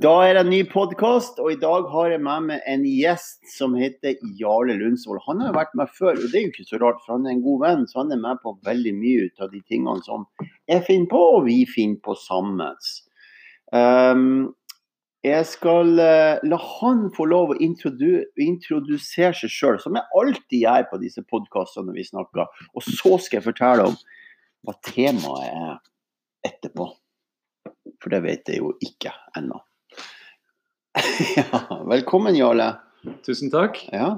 [0.00, 3.42] Da er det en ny podkast, og i dag har jeg med meg en gjest
[3.52, 5.20] som heter Jarle Lundsvold.
[5.26, 7.26] Han har jo vært med før, og det er jo ikke så rart, for han
[7.26, 7.82] er en god venn.
[7.90, 10.24] Så han er med på veldig mye av de tingene som
[10.70, 12.88] jeg finner på, og vi finner på sammen.
[13.76, 14.24] Um,
[15.26, 20.62] jeg skal uh, la han få lov å introdu introdusere seg sjøl, som jeg alltid
[20.62, 22.48] gjør på disse podkastene vi snakker.
[22.72, 24.00] Og så skal jeg fortelle om
[24.64, 25.80] hva temaet er
[26.54, 26.88] etterpå.
[28.00, 29.60] For det vet jeg jo ikke ennå.
[31.36, 32.72] ja, velkommen, Jarle.
[33.26, 33.78] Tusen takk.
[33.92, 34.14] Ja.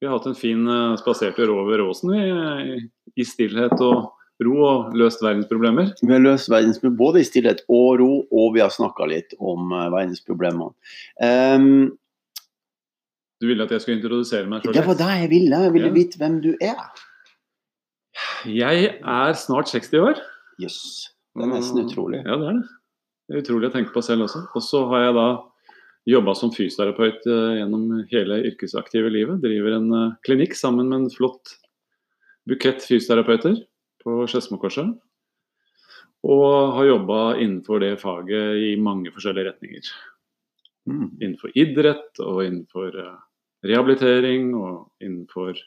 [0.00, 2.78] Vi har hatt en fin uh, spasertur over åsen i,
[3.14, 4.12] i stillhet og
[4.42, 5.92] ro og løst verdensproblemer.
[6.02, 9.74] Vi har løst verdensproblemer både i stillhet og ro, og vi har snakka litt om
[9.74, 10.72] uh, verdensproblemene.
[11.22, 11.94] Um,
[13.42, 14.76] du ville at jeg skulle introdusere meg sjøl?
[14.76, 15.62] Det var det jeg ville.
[15.66, 15.96] Jeg ville ja.
[15.96, 17.02] vite hvem du er.
[18.46, 20.22] Jeg er snart 60 år.
[20.62, 20.78] Jøss.
[20.78, 21.08] Yes.
[21.32, 22.20] Det er nesten utrolig.
[22.22, 22.68] Ja, det er det.
[23.26, 24.44] Det er utrolig å tenke på selv også.
[24.54, 25.26] Og så har jeg da
[26.08, 29.42] jobba som fysioterapeut uh, gjennom hele yrkesaktive livet.
[29.42, 31.56] Driver en uh, klinikk sammen med en flott
[32.48, 33.60] bukett fysioterapeuter
[34.02, 34.90] på Skedsmokorset.
[36.22, 39.92] Og har jobba innenfor det faget i mange forskjellige retninger.
[40.90, 41.08] Mm.
[41.20, 43.20] Innenfor idrett og innenfor uh,
[43.66, 45.58] rehabilitering og innenfor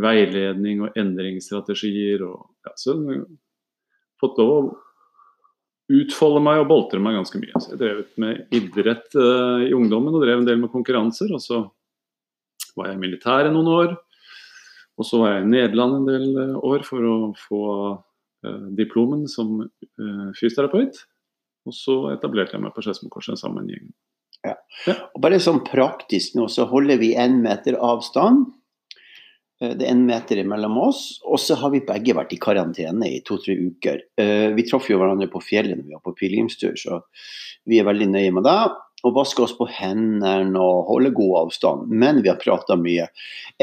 [0.00, 2.24] veiledning og endringsstrategier.
[2.24, 2.96] Og, ja, så
[4.20, 4.72] fått lov
[5.88, 7.60] utfolde meg og boltre meg ganske mye.
[7.62, 11.32] Så jeg drev med idrett uh, i ungdommen og drev en del med konkurranser.
[11.34, 11.62] Og så
[12.76, 13.94] var jeg i militæret noen år.
[14.98, 17.62] Og så var jeg i Nederland en del uh, år for å få
[17.94, 19.62] uh, diplomen som
[20.38, 21.00] fysioterapeut.
[21.68, 23.88] Og så etablerte jeg meg på Skedsmokorset sammen med en gjeng.
[24.46, 24.54] Ja.
[24.86, 24.94] ja.
[25.16, 28.46] Og bare sånn praktisk nå, så holder vi én meter avstand.
[29.60, 31.02] Eh, det er en meter mellom oss.
[31.26, 34.02] Og så har vi begge vært i karantene i to-tre uker.
[34.20, 37.02] Eh, vi traff jo hverandre på fjellet når vi var på pilegrimstur, så
[37.68, 38.60] vi er veldig nøye med det.
[39.06, 41.90] Og vaske oss på hendene og holde god avstand.
[41.90, 43.06] Men vi har prata mye.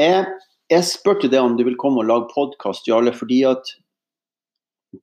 [0.00, 0.24] Jeg,
[0.72, 3.76] jeg spurte deg om du vil komme og lage podkast, Jarle, fordi at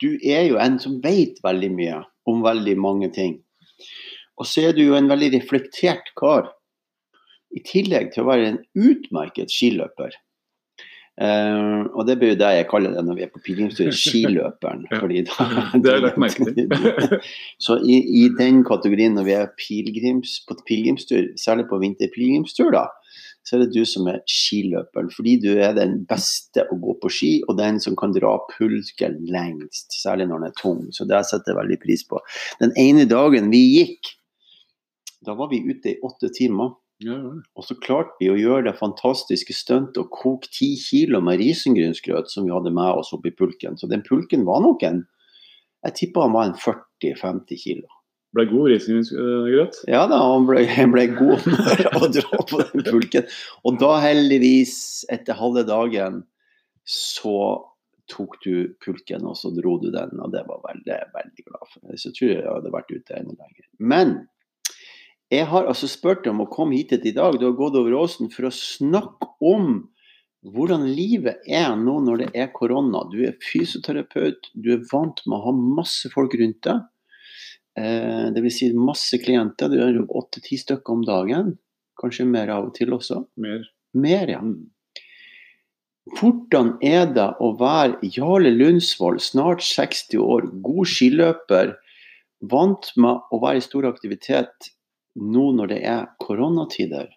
[0.02, 3.38] du er jo en som vet veldig mye om veldig mange ting.
[4.42, 6.48] Og så er du jo en veldig reflektert kar.
[7.54, 10.16] I tillegg til å være en utmerket skiløper.
[11.14, 14.88] Uh, og det blir jo det jeg kaller det når vi er på pilegrimstur, skiløperen.
[14.90, 15.02] ja,
[15.84, 16.74] det har jeg lagt merke til.
[17.66, 22.88] så i, i, den kategorien når vi er pilgrims, på pilegrimstur, særlig på vinterpilegrimstur, da,
[23.46, 25.12] så er det du som er skiløperen.
[25.14, 29.20] Fordi du er den beste å gå på ski, og den som kan dra pulken
[29.30, 29.94] lengst.
[30.00, 30.86] Særlig når den er tung.
[30.96, 32.24] Så det setter jeg veldig pris på.
[32.64, 34.16] Den ene dagen vi gikk,
[35.24, 36.74] da var vi ute i åtte timer.
[37.04, 37.34] Ja, ja.
[37.58, 42.32] Og så klarte vi å gjøre det fantastiske stuntet å koke ti kilo med risengrynsgrøt
[42.32, 43.78] som vi hadde med oss oppi pulken.
[43.80, 45.04] Så den pulken var nok en
[45.84, 47.90] Jeg tippa han var en 40-50 kilo.
[48.34, 49.82] Ble god risengrynsgrøt?
[49.92, 50.64] Ja da, han ble,
[50.94, 53.28] ble god med å dra på den pulken.
[53.68, 56.22] Og da heldigvis, etter halve dagen,
[56.88, 57.36] så
[58.12, 62.00] tok du pulken og så dro du den, og det var veldig, veldig glad for.
[62.00, 63.68] Så tror jeg jeg hadde vært ute enda lenger.
[63.80, 64.16] Men
[65.32, 67.38] jeg har altså spurt om å komme hit i dag.
[67.40, 69.84] Du har gått over åsen for å snakke om
[70.44, 73.06] hvordan livet er nå når det er korona.
[73.12, 76.84] Du er fysioterapeut, du er vant med å ha masse folk rundt deg.
[77.80, 78.60] det Dvs.
[78.60, 79.72] Si masse klienter.
[79.72, 81.56] Du har åtte-ti stykker om dagen.
[82.00, 83.24] Kanskje mer av og til også.
[83.40, 83.64] Mer.
[83.94, 84.42] Mer, ja.
[86.20, 91.78] Hvordan er det å være Jarle Lundsvold, snart 60 år, god skiløper,
[92.52, 94.74] vant med å være i stor aktivitet,
[95.20, 97.12] nå når det er koronatider?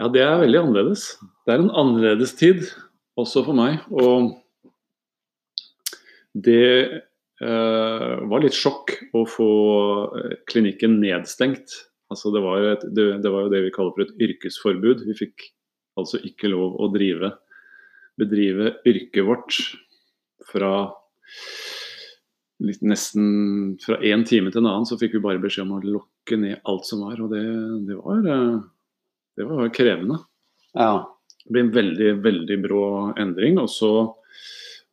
[0.00, 1.06] Ja, det er veldig annerledes.
[1.46, 2.64] Det er en annerledes tid
[3.20, 3.80] også for meg.
[3.92, 4.32] Og
[6.32, 6.68] det
[7.44, 9.50] eh, var litt sjokk å få
[10.18, 11.76] eh, klinikken nedstengt.
[12.12, 15.04] Altså det, var et, det, det, var jo det vi kaller for et yrkesforbud.
[15.08, 15.48] Vi fikk
[16.00, 17.34] altså ikke lov å drive,
[18.20, 19.60] bedrive yrket vårt
[20.48, 20.72] fra
[22.62, 23.24] nesten
[23.82, 26.60] fra én time til en annen så fikk vi bare beskjed om å lukke ned
[26.68, 27.20] alt som var.
[27.22, 27.42] Og det,
[27.88, 28.60] det, var, eh,
[29.38, 30.20] det var, krevende.
[30.76, 30.92] Ja.
[31.42, 32.84] Det ble en veldig, veldig brå
[33.20, 33.58] endring.
[33.62, 33.92] Og så,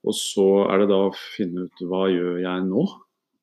[0.04, 2.88] og så, er det da å finne ut hva gjør jeg nå?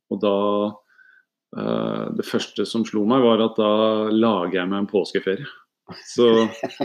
[0.07, 0.35] Og da
[0.71, 3.71] uh, Det første som slo meg, var at da
[4.13, 5.49] lager jeg meg en påskeferie.
[6.11, 6.29] Så,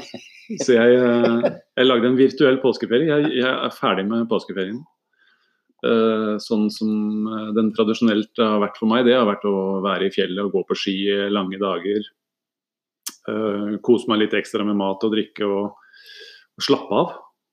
[0.63, 3.09] så jeg, eh, jeg, lagde en virtuell påskeferie.
[3.09, 4.81] Jeg, jeg er ferdig med påskeferien.
[5.81, 6.91] Eh, sånn som
[7.25, 10.53] eh, den tradisjonelt har vært for meg, det har vært å være i fjellet og
[10.53, 10.95] gå på ski
[11.33, 12.05] lange dager.
[13.29, 15.75] Eh, kose meg litt ekstra med mat og drikke og,
[16.57, 17.11] og slappe av.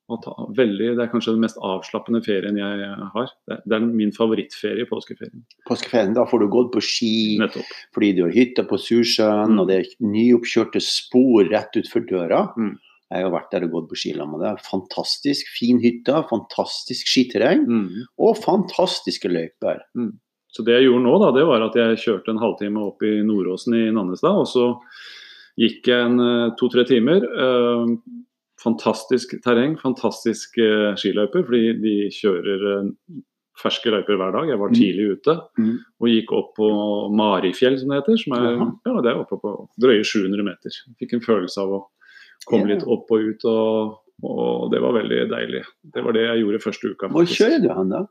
[0.09, 3.27] Og ta, veldig, det er kanskje den mest avslappende ferien jeg har.
[3.45, 5.43] Det, det er min favorittferie, påskeferien.
[5.69, 7.11] Påskeferien, da får du gått på ski
[7.43, 7.75] Nettopp.
[7.93, 9.61] fordi du har hytta på Sursjøen, Mm.
[9.61, 12.41] og det er nyoppkjørte spor rett utfor døra.
[12.57, 12.79] Mm.
[13.11, 14.59] Jeg har vært der og gått på ski med deg.
[14.69, 18.05] Fantastisk fin hytte, fantastisk skiterreng Mm.
[18.19, 19.81] og fantastiske løyper.
[20.53, 23.23] Så det jeg gjorde nå, da, det var at jeg kjørte en halvtime opp i
[23.23, 24.37] Nordåsen i Nannestad.
[24.43, 24.79] Og så
[25.59, 27.25] gikk jeg en eh, to-tre timer.
[27.25, 27.97] eh,
[28.63, 32.89] fantastisk terreng, fantastisk eh, skiløyper, fordi de kjører eh,
[33.59, 34.49] ferske løyper hver dag.
[34.53, 34.75] Jeg var Mm.
[34.75, 35.79] tidlig ute Mm.
[36.01, 36.69] og gikk opp på
[37.15, 38.17] Marifjell, som det heter.
[38.23, 38.57] Som er,
[38.87, 40.71] ja, det er oppe på drøye 700 meter.
[41.01, 41.87] Fikk en følelse av å
[42.49, 42.61] Ja.
[42.65, 45.63] litt opp og ut, og, og det var veldig deilig.
[45.95, 47.11] Det var det jeg gjorde første uka.
[47.13, 48.05] Hvor kjører du han da?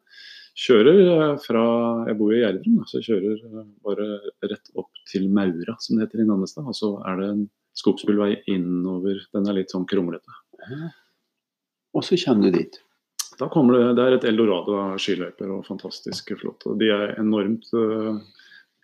[0.58, 1.64] Kjører eh, fra
[2.10, 4.08] Jeg bor i Gjerdrum, så jeg kjører eh, bare
[4.50, 6.66] rett opp til Maura, som det heter i Nannestad.
[6.66, 7.44] Og så er det en
[7.78, 9.22] skogsbilvei innover.
[9.36, 10.34] Den er litt sånn kronglete.
[11.94, 12.80] Og så kommer du dit.
[13.38, 16.66] Da kommer det, det er et eldorado av skiløyper og fantastisk flott.
[16.66, 18.18] Og de er enormt uh,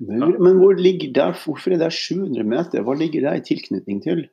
[0.03, 2.85] Men, men hvor ligger der, hvorfor er det 700 meter?
[2.85, 4.27] Hva ligger det i tilknytning til?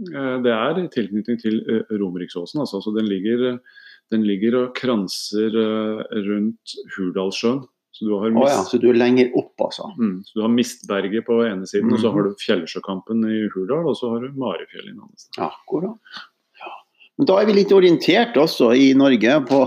[0.00, 2.60] Eh, Det er i tilknytning til eh, Romeriksåsen.
[2.64, 3.58] Altså, så den ligger,
[4.12, 7.64] den ligger og kranser eh, rundt Hurdalssjøen.
[7.96, 9.86] Så du har Å ja, så du er lenger opp, altså.
[9.96, 13.86] mm, så du har Mistberget på ene siden, og så har du Fjellsjøkampen i Hurdal,
[13.88, 15.38] og så har du Marifjell i Nannestad.
[15.40, 16.18] Ja, akkurat.
[16.60, 16.74] Ja.
[17.16, 19.62] Men da er vi litt orientert også i Norge på,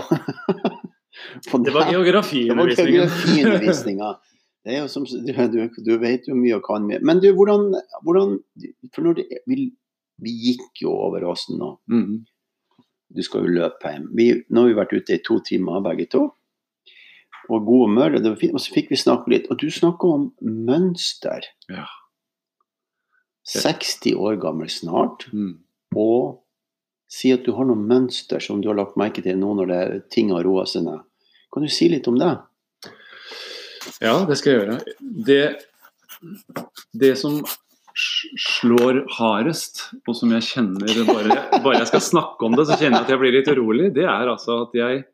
[1.50, 4.12] på Det var Det var geografiundervisninga.
[4.70, 7.00] Er som, du, du, du vet jo mye og kan mye.
[7.02, 7.72] Men du, hvordan,
[8.06, 8.38] hvordan
[8.94, 9.72] For når det, vi,
[10.24, 11.74] vi gikk jo over åsen nå.
[11.92, 12.26] Mm.
[13.10, 14.10] Du skal jo løpe hjem.
[14.18, 16.28] Vi, nå har vi vært ute i to timer begge to.
[17.50, 18.20] Og god humør.
[18.20, 19.48] Og, og så fikk vi snakke litt.
[19.50, 21.48] Og du snakker om mønster.
[21.72, 21.88] Ja.
[23.50, 25.26] 60 år gammel snart.
[25.34, 25.58] Mm.
[25.98, 26.44] Og
[27.10, 29.82] si at du har noen mønster som du har lagt merke til nå når det,
[30.14, 31.02] ting har roa seg ned.
[31.50, 32.36] Kan du si litt om det?
[34.04, 34.78] Ja, det skal jeg gjøre.
[35.26, 35.44] Det,
[36.94, 37.40] det som
[38.40, 43.02] slår hardest, og som jeg kjenner bare, bare jeg skal snakke om det, så kjenner
[43.02, 45.06] jeg at jeg blir litt urolig, det er altså at jeg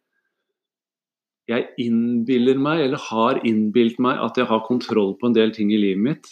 [1.46, 5.70] jeg innbiller meg, eller har innbilt meg, at jeg har kontroll på en del ting
[5.70, 6.32] i livet mitt.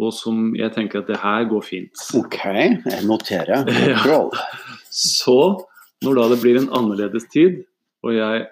[0.00, 1.92] Og som jeg tenker at det her går fint.
[2.16, 2.38] OK,
[2.88, 3.68] jeg noterer.
[4.08, 4.22] Ja.
[4.88, 5.36] Så,
[6.02, 7.60] når da det blir en annerledes tid,
[8.04, 8.46] og jeg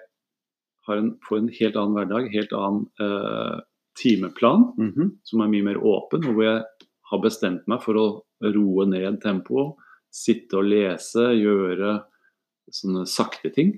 [0.87, 3.57] har en, får en helt annen hverdag, helt annen uh,
[3.97, 5.09] timeplan, Mhm.
[5.25, 6.63] som er mye mer åpen, og hvor jeg
[7.13, 8.07] har bestemt meg for å
[8.53, 9.77] roe ned tempoet,
[10.13, 11.99] sitte og lese, gjøre
[12.73, 13.75] sånne sakte ting,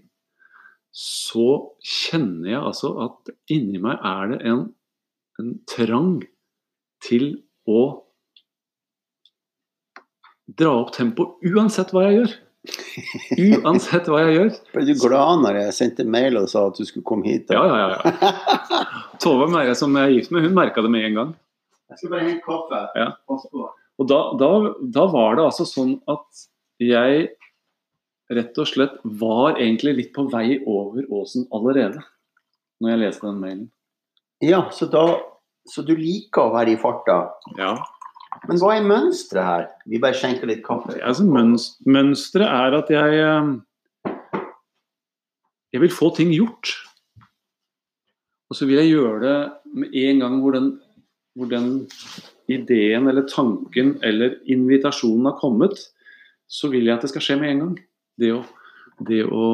[0.96, 4.64] så kjenner jeg altså at inni meg er det en,
[5.42, 6.18] en trang
[7.04, 7.34] til
[7.68, 7.82] å
[10.46, 12.36] dra opp tempoet uansett hva jeg gjør.
[13.36, 14.52] Uansett hva jeg gjør.
[14.76, 17.50] Ble du glad når jeg sendte mail og sa at du skulle komme hit?
[17.50, 17.60] da?
[17.60, 18.72] Ja, ja, ja.
[19.24, 21.34] Tove som jeg er gift med, hun merka det med en gang.
[21.92, 22.82] Jeg skal bare hente kaffe.
[22.98, 23.10] Ja.
[23.30, 23.66] Pass på.
[23.96, 24.50] Og da, da,
[24.98, 26.46] da var det altså sånn at
[26.82, 27.28] jeg
[28.36, 32.02] rett og slett var egentlig litt på vei over åsen allerede.
[32.82, 33.68] Når jeg leste den mailen.
[34.44, 35.06] Ja, så da
[35.66, 37.32] Så du liker å være i farta.
[37.58, 37.72] Ja.
[38.46, 39.64] Men hva er mønsteret her?
[39.90, 40.94] Vi bare skjenker litt kaffe.
[41.02, 44.12] Altså, mønsteret er at jeg eh,
[45.74, 46.76] Jeg vil få ting gjort.
[48.46, 49.38] Og så vil jeg gjøre det
[49.74, 50.70] med en gang hvor den,
[51.36, 51.72] hvor den
[52.52, 55.80] ideen eller tanken eller invitasjonen har kommet,
[56.48, 57.80] så vil jeg at det skal skje med en gang.
[58.22, 58.44] Det å,
[59.08, 59.48] det å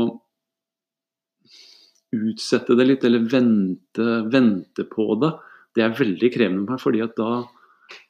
[2.11, 5.31] utsette det litt, eller vente, vente på det,
[5.75, 7.31] det er veldig krevende for meg, fordi at da,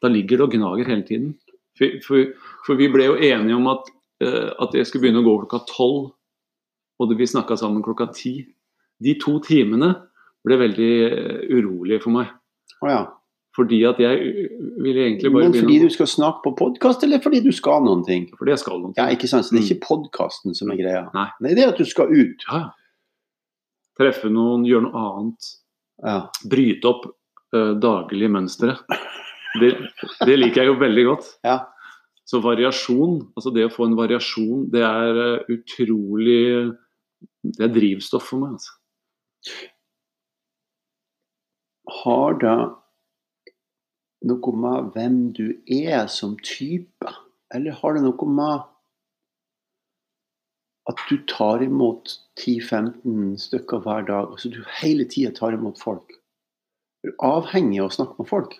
[0.01, 1.36] da ligger det og gnager hele tiden.
[1.78, 2.32] For, for,
[2.66, 3.92] for vi ble jo enige om at,
[4.25, 6.12] eh, at jeg skulle begynne å gå klokka tolv,
[7.01, 8.34] og vi snakka sammen klokka ti.
[9.01, 9.94] De to timene
[10.46, 12.34] ble veldig eh, urolige for meg.
[12.82, 13.01] Oh, ja.
[13.55, 14.17] Fordi at jeg
[14.79, 17.81] vil egentlig bare Men fordi begynne du skal snakke på podkast, eller fordi du skal
[17.84, 18.29] noen ting?
[18.39, 18.93] Fordi jeg skal noe.
[18.96, 19.43] Ja, ikke sant?
[19.46, 19.72] Så det er Mm.
[19.72, 21.01] ikke podkasten som er greia.
[21.13, 21.27] Nei.
[21.55, 22.46] Det er at du skal ut.
[22.48, 22.62] Ja.
[24.00, 25.50] Treffe noen, gjøre noe annet.
[26.03, 26.29] Ja.
[26.48, 27.05] Bryte opp
[27.53, 28.77] uh, daglige mønstre.
[29.60, 29.74] Det,
[30.25, 31.27] det liker jeg jo veldig godt.
[31.43, 31.58] Ja.
[32.24, 36.72] Så variasjon, altså det å få en variasjon, det er eh, utrolig
[37.43, 38.53] Det er drivstoff for meg.
[38.55, 38.72] altså.
[42.03, 42.55] Har det
[44.28, 47.13] noe med hvem du er som type,
[47.54, 48.68] eller har det noe med
[50.90, 56.18] at du tar imot 10-15 stykker hver dag, altså du hele tida tar imot folk?
[57.01, 58.56] Du er avhengig av å snakke med folk.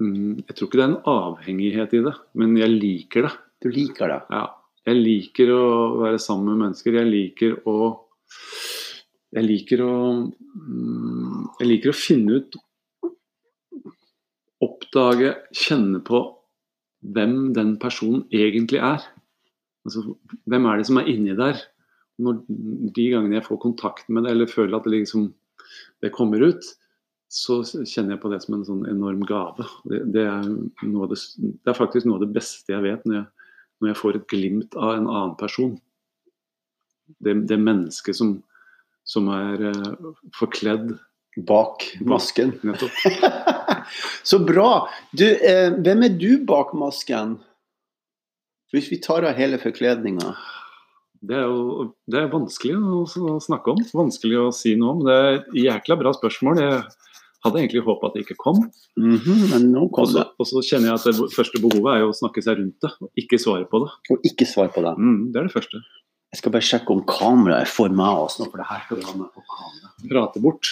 [0.00, 3.34] Mm, jeg tror ikke det er en avhengighet i det, men jeg liker det.
[3.60, 4.20] Du liker det.
[4.32, 4.46] Ja.
[4.88, 5.64] Jeg liker å
[6.00, 6.96] være sammen med mennesker.
[6.96, 7.76] Jeg liker å
[9.30, 9.94] Jeg liker å
[10.26, 12.56] mm, Jeg liker å finne ut
[14.90, 16.18] Oppdage, kjenne på
[17.14, 19.04] hvem den personen egentlig er.
[19.86, 20.16] Altså,
[20.50, 21.60] hvem er det som er inni der?
[22.18, 25.28] Når, de gangene jeg får kontakt med det, eller føler at det, liksom,
[26.02, 26.66] det kommer ut,
[27.30, 29.68] så kjenner jeg på det som en sånn enorm gave.
[29.86, 30.50] Det, det, er,
[30.82, 34.18] det, det er, faktisk noe av det beste jeg vet, når jeg, når jeg får
[34.18, 35.76] et glimt av en annen person.
[37.22, 38.34] Det, det mennesket som,
[39.06, 40.96] som er uh, forkledd
[41.46, 42.56] Bak masken.
[42.66, 42.90] Nettopp.
[44.22, 44.86] så bra!
[45.16, 47.38] Du, eh, hvem er du bak masken?
[48.74, 50.34] Hvis vi tar av hele forkledninga?
[51.20, 53.82] Det er jo det er vanskelig å, å snakke om.
[53.92, 55.04] Vanskelig å si noe om.
[55.04, 56.60] Det er et jækla bra spørsmål.
[56.62, 56.78] Jeg
[57.44, 58.60] hadde egentlig håpa at det ikke kom.
[59.00, 60.26] Mm -hmm, men nå kom det.
[60.38, 63.10] Og så kjenner jeg at det første behovet er å snakke seg rundt det, og
[63.16, 63.90] ikke svare på det.
[64.10, 64.94] Og ikke svare på det.
[64.98, 65.82] Mm, det er det første.
[66.32, 69.06] Jeg skal bare sjekke om kameraet er for meg nå, for det her skal du
[69.06, 69.88] ha med på kamera.
[70.08, 70.66] Prate bort.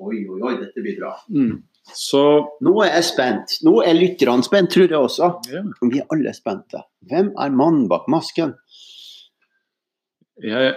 [0.00, 1.12] Oi, oi, oi, dette blir bra.
[1.28, 1.62] Mm.
[1.90, 2.22] Så
[2.62, 3.56] Nå er jeg spent.
[3.66, 5.32] Nå er lytterne spent, tror jeg også.
[5.50, 5.64] Ja.
[5.82, 6.84] Vi er alle spente.
[7.10, 8.54] Hvem er mannen bak masken?
[10.42, 10.76] Jeg,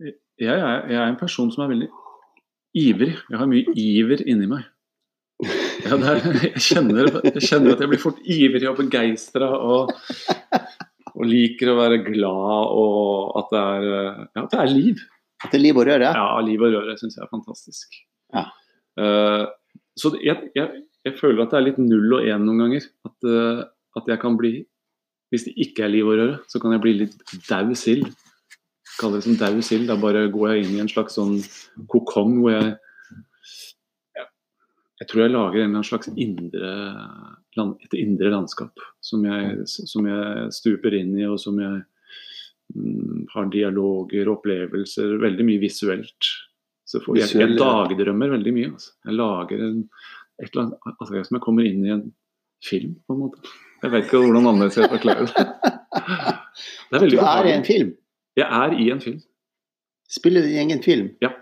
[0.00, 1.88] jeg, jeg, er en person som er veldig
[2.78, 3.14] ivrig.
[3.30, 4.68] Jeg har mye iver inni meg.
[5.82, 9.90] Ja, er, jeg, kjenner, jeg, kjenner, at jeg blir fort ivrig og begeistra og,
[11.10, 15.02] og, liker å være glad og at det er, ja, at det er liv.
[15.42, 16.12] At det er liv og røre?
[16.14, 17.98] Ja, liv og røre syns jeg er fantastisk.
[18.36, 18.46] Ja.
[19.00, 19.48] Uh,
[19.98, 22.86] så jeg, jeg, jeg, føler at det er litt null og én noen ganger.
[23.08, 23.64] At, uh,
[23.98, 24.54] at, jeg kan bli
[25.32, 27.14] Hvis det ikke er liv og røre, så kan jeg bli litt
[27.48, 28.08] dau sild.
[28.98, 29.86] Kaller det som dau sild.
[29.88, 31.38] Da bare går jeg inn i en slags sånn
[31.92, 32.74] kokong hvor jeg
[35.02, 36.68] Jeg tror jeg lager en slags indre,
[37.58, 41.80] et indre landskap som jeg, som jeg stuper inn i, og som jeg
[42.76, 46.30] mm, har dialoger, og opplevelser, veldig mye visuelt.
[46.92, 48.70] Så får, jeg, jeg dagdrømmer veldig mye.
[48.74, 48.92] Altså.
[49.08, 49.76] Jeg lager en,
[50.42, 52.02] et eller annet altså, Som jeg kommer inn i en
[52.62, 53.52] film, på en måte.
[53.82, 55.44] Jeg vet ikke hvordan annerledes jeg forklarer det.
[56.92, 57.94] det er du er i en film?
[58.38, 59.22] Jeg er i en film.
[60.12, 61.08] Spiller du i egen film?
[61.24, 61.32] Ja.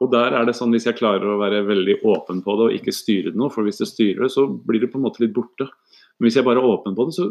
[0.00, 2.74] Og der er det sånn hvis jeg klarer å være veldig åpen på det og
[2.78, 5.22] ikke styre det noe, for hvis det styrer det, så blir det på en måte
[5.24, 5.68] litt borte.
[6.16, 7.28] Men hvis jeg bare er åpen på det, så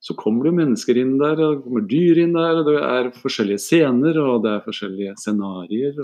[0.00, 3.10] så kommer det mennesker inn der, og det kommer dyr inn der, og det er
[3.20, 5.98] forskjellige scener og det er forskjellige scenarioer.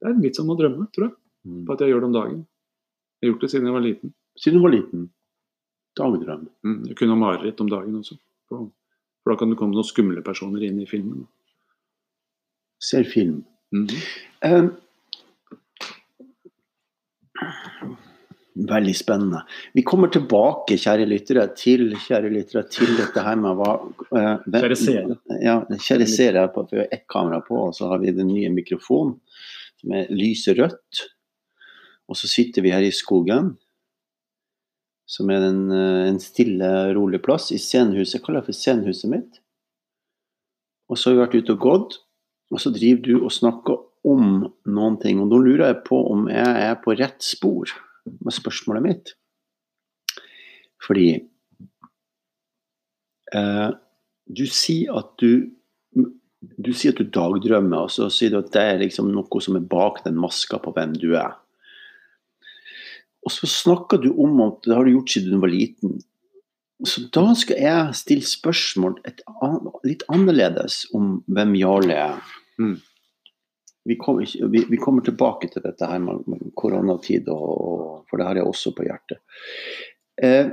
[0.00, 1.14] Det er litt som å drømme, tror jeg,
[1.50, 1.64] mm.
[1.66, 2.44] på at jeg gjør det om dagen.
[3.18, 4.14] Jeg har gjort det siden jeg var liten.
[4.40, 5.08] Siden du var liten?
[5.98, 6.46] Dagdrøm?
[6.64, 8.16] Mm, jeg kunne ha mareritt om dagen også.
[8.50, 11.26] For da kan det komme noen skumle personer inn i filmen.
[12.80, 13.42] Ser film.
[13.74, 13.90] Mm
[14.42, 14.70] um,
[18.60, 19.40] Veldig spennende.
[19.72, 24.76] Vi kommer tilbake, kjære lyttere, til, kjære lyttere, til dette her med hva uh, Kjære
[24.76, 25.16] seere.
[25.40, 26.44] Ja, kjære seere.
[26.68, 29.16] Vi har ett kamera på, og så har vi den nye mikrofonen
[29.80, 31.04] som er lyserødt.
[32.10, 33.54] Og så sitter vi her i skogen,
[35.08, 38.18] som er en, uh, en stille, rolig plass, i scenehuset.
[38.18, 39.44] Jeg kaller det for scenehuset mitt.
[40.90, 42.00] Og så har vi vært ute og gått,
[42.50, 45.22] og så driver du og snakker om noen ting.
[45.22, 47.70] Og nå lurer jeg på om jeg er på rett spor
[48.06, 49.12] med spørsmålet mitt.
[50.80, 51.08] Fordi
[53.34, 53.70] eh,
[54.30, 55.50] du sier at du
[56.40, 59.58] du sier at du dagdrømmer, og så sier du at det er liksom noe som
[59.58, 61.34] er bak den maska på hvem du er.
[63.20, 65.98] Og så snakker du om at det har du gjort siden du var liten.
[66.88, 69.20] Så da skal jeg stille spørsmål et,
[69.84, 72.32] litt annerledes om hvem Jarle er.
[72.56, 72.78] Mm
[73.90, 78.28] vi, kom, vi, vi, kommer tilbake til dette her med, med koronatid, og, for det
[78.28, 79.18] har jeg også på hjertet.
[80.22, 80.52] Eh,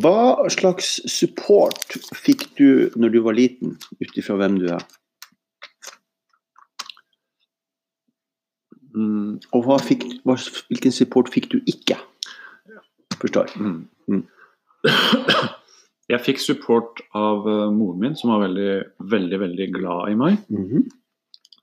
[0.00, 4.86] hva slags support fikk du når du var liten, ut ifra hvem du er?
[8.96, 10.38] Mm, og fikk, hva,
[10.70, 11.98] hvilken support fikk du ikke?
[13.20, 13.52] Forstår.
[13.60, 13.82] Mm.
[14.08, 14.24] Mm.
[16.12, 18.70] Jeg fikk support av uh, moren min, som var veldig,
[19.10, 20.38] veldig veldig glad i meg.
[20.48, 20.86] Mm -hmm.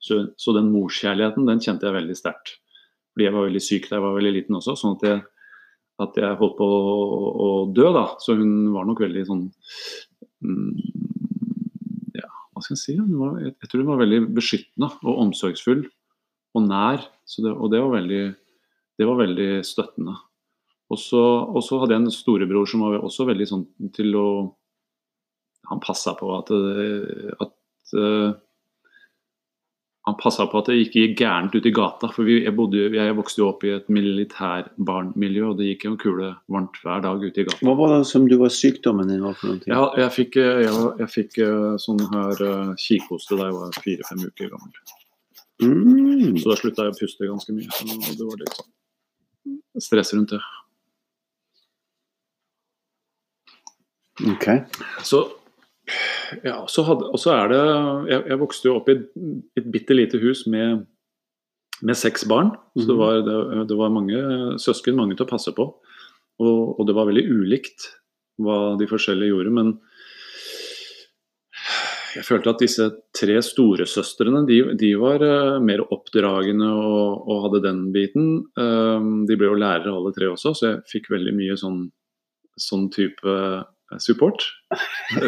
[0.03, 2.57] Så, så, den morskjærligheten den kjente jeg veldig sterkt.
[3.13, 4.75] Fordi jeg var veldig syk da jeg var veldig liten også.
[4.79, 5.21] sånn at jeg,
[6.03, 6.83] at jeg holdt på å,
[7.45, 8.05] å, dø, da.
[8.23, 9.45] Så hun var nok veldig sånn
[10.43, 10.69] mm,
[12.19, 12.97] Ja, hva skal jeg si?
[12.99, 15.85] Var, jeg, jeg, tror hun var veldig beskyttende og omsorgsfull
[16.53, 17.07] og nær.
[17.37, 18.23] Det, og det var, veldig,
[18.99, 20.19] det var veldig støttende.
[20.93, 23.63] Og så hadde jeg en storebror som var også veldig sånn
[23.95, 24.27] til å
[25.71, 26.49] Han passa på at,
[27.39, 27.53] at
[30.03, 32.09] han passa på at det ikke gikk gærent ute i gata.
[32.11, 35.91] For vi, jeg, bodde, jeg vokste jo opp i et militærbarnmiljø, og det gikk jo
[35.93, 37.59] en kule varmt hver dag ute i gata.
[37.63, 40.65] Hva var det som du var sykdommen din var for noen Ja, jeg fikk, eh,
[40.65, 44.97] jeg, jeg fikk eh, sånn her eh, kikhoste da jeg var fire-fem uker gammel.
[45.63, 46.35] Mm.
[46.41, 47.71] Så da slutta jeg å puste ganske mye.
[47.71, 47.87] Så
[48.19, 48.73] det var litt sånn
[49.83, 50.41] stress rundt det.
[54.33, 54.45] Ok.
[55.07, 55.23] Så
[56.45, 57.61] ja, så hadde, og så er det
[58.11, 60.85] jeg, jeg vokste jo opp i et, bitte lite hus med,
[61.81, 62.53] med seks barn.
[62.77, 63.01] Så det Mhm.
[63.01, 64.19] var, det, det var mange
[64.61, 65.67] søsken, mange til å passe på.
[66.43, 67.89] Og, og det var veldig ulikt
[68.41, 69.51] hva de forskjellige gjorde.
[69.53, 69.73] Men
[72.13, 72.85] jeg følte at disse
[73.17, 78.27] tre storesøstrene de, de var eh, mer oppdragende og, og hadde den biten.
[78.57, 81.79] Um, de ble jo lærere alle tre også, så jeg fikk veldig mye sånn,
[82.61, 83.63] sånn type eh,
[83.99, 84.43] support.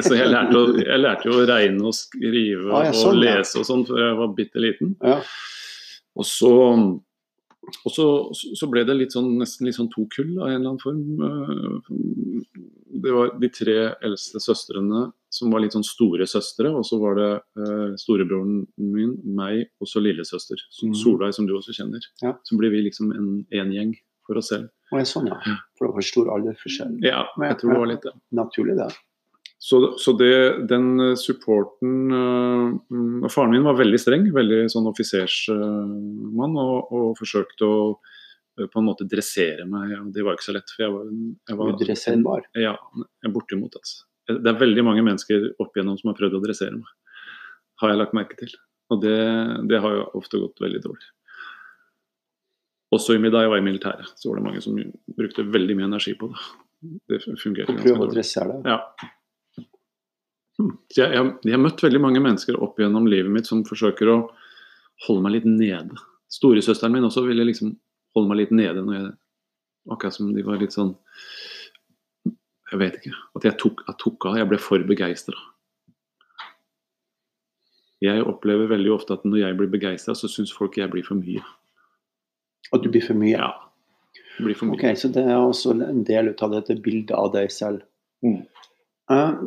[0.02, 3.60] Så jeg lærte, å, jeg lærte jo å regne og skrive Ah, sånn, og lese
[3.62, 4.96] og sånn før jeg var bitte liten.
[5.04, 5.20] Ja.
[6.16, 6.52] Og så,
[7.84, 10.70] og så, så ble det litt sånn, nesten litt sånn to kull av en eller
[10.74, 11.04] annen form.
[11.28, 12.46] Eh,
[12.96, 13.74] Det var de tre
[14.08, 17.30] eldste søstrene som var litt sånn store søstre, og så var det
[17.60, 20.96] eh, storebroren min, meg og så lillesøster, som Mhm.
[21.02, 22.00] Solveig, som du også kjenner.
[22.24, 22.32] Ja.
[22.48, 23.92] Så ble vi liksom en, en gjeng
[24.28, 24.70] for oss selv.
[24.94, 25.58] Og en sånn, ja.
[25.76, 26.96] For det var for stor aldersforskjell.
[27.06, 28.16] Ja, jeg tror det var litt det.
[28.38, 28.90] Naturlig, det.
[29.66, 36.92] Så, så det, den supporten mm, Faren min var veldig streng, veldig sånn offisersmann, og,
[36.94, 39.96] og forsøkte å eh, på en måte dressere meg.
[39.98, 40.76] og Det var ikke så lett.
[40.76, 41.08] for jeg var,
[41.50, 42.46] jeg var Udresserbar.
[42.54, 43.80] Ja, jeg er bortimot.
[43.80, 44.06] Altså.
[44.30, 46.94] Det er veldig mange mennesker opp igjennom som har prøvd å dressere meg.
[47.82, 48.54] Har jeg lagt merke til.
[48.94, 49.18] Og det,
[49.72, 51.10] det har jo ofte gått veldig dårlig.
[52.96, 54.78] Også da jeg var i militæret, så var det mange som
[55.18, 56.42] brukte veldig mye energi på det.
[57.10, 58.16] Det fungerte ganske prøve å dårlig.
[58.16, 58.72] dressere deg.
[58.72, 59.70] Ja.
[60.56, 64.12] Så jeg, jeg, jeg har møtt veldig mange mennesker opp gjennom livet mitt som forsøker
[64.14, 64.18] å
[65.08, 65.98] holde meg litt nede.
[66.32, 67.74] Storesøsteren min også ville liksom
[68.16, 69.14] holde meg litt nede når jeg
[69.86, 70.96] Akkurat som de var litt sånn
[72.72, 73.12] Jeg vet ikke.
[73.38, 74.40] At jeg tok, jeg tok av.
[74.40, 75.38] Jeg ble for begeistra.
[78.02, 81.20] Jeg opplever veldig ofte at når jeg blir begeistra, så syns folk jeg blir for
[81.20, 81.44] mye.
[82.74, 83.36] At du blir for mye.
[83.38, 83.52] Ja.
[84.38, 84.80] Det blir for mye.
[84.80, 87.84] Ok, Så det er også en del av dette bildet av deg selv.
[88.26, 88.42] Mm.
[89.12, 89.46] Uh,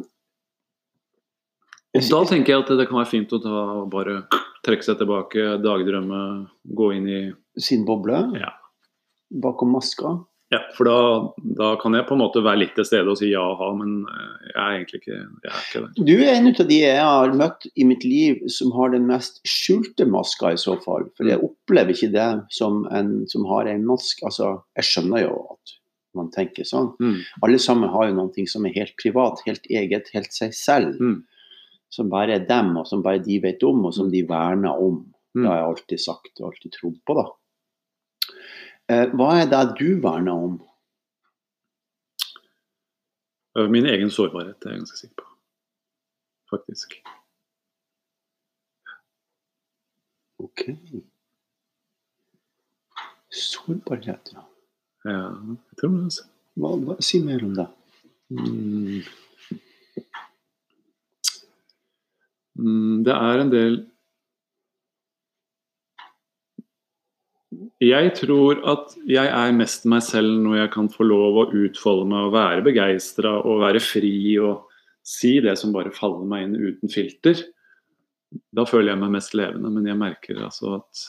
[1.98, 4.20] da tenker jeg at det kan være fint å ta, bare
[4.66, 6.20] trekke seg tilbake, dagdrømme,
[6.78, 7.20] gå inn i
[7.58, 8.52] sin boble Ja.
[9.42, 10.18] bakom maska.
[10.48, 11.00] Ja, for da,
[11.58, 13.66] da kan jeg på en måte være litt til stede og si ja og ha,
[13.76, 16.04] men eh, jeg er egentlig ikke, jeg er ikke det.
[16.08, 19.42] Du er en av de jeg har møtt i mitt liv som har den mest
[19.48, 21.04] skjulte maska, i så fall.
[21.18, 24.24] For jeg opplever ikke det som en som har en maske.
[24.24, 25.74] Altså, jeg skjønner jo at
[26.16, 26.94] man tenker sånn.
[26.96, 27.18] Mm.
[27.44, 30.96] Alle sammen har jo noe som er helt privat, helt eget, helt seg selv.
[30.96, 31.18] Mm.
[31.92, 35.02] Som bare er dem, og som bare de vet om, og som de verner om.
[35.36, 35.42] Mm.
[35.42, 37.28] Det har jeg alltid sagt og alltid trodd på, da.
[38.88, 40.54] Eh, hva er det du verner om?
[43.58, 45.26] Eh, Min egen sårbarhet det er jeg ganske sikker på.
[46.48, 46.96] Faktisk.
[50.38, 50.64] Ok.
[53.28, 54.46] Sårbarhet, ja.
[55.04, 56.04] Ja, jeg tror det.
[56.08, 56.28] Altså.
[56.58, 57.66] Hva, hva, si mer om det.
[58.32, 59.02] Mm.
[62.58, 63.78] Mm, Det er en del
[67.80, 72.08] Jeg tror at jeg er mest meg selv når jeg kan få lov å utfolde
[72.10, 74.10] meg og være begeistra og være fri
[74.42, 74.66] og
[75.08, 77.40] si det som bare faller meg inn uten filter.
[78.52, 81.06] Da føler jeg meg mest levende, men jeg merker altså at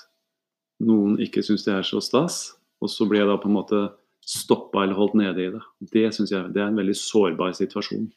[0.87, 2.39] noen ikke syns det er så stas.
[2.79, 3.81] Og så blir jeg da på en måte
[4.23, 5.61] stoppa eller holdt nede i det.
[5.91, 8.07] Det synes jeg det er en veldig sårbar situasjon.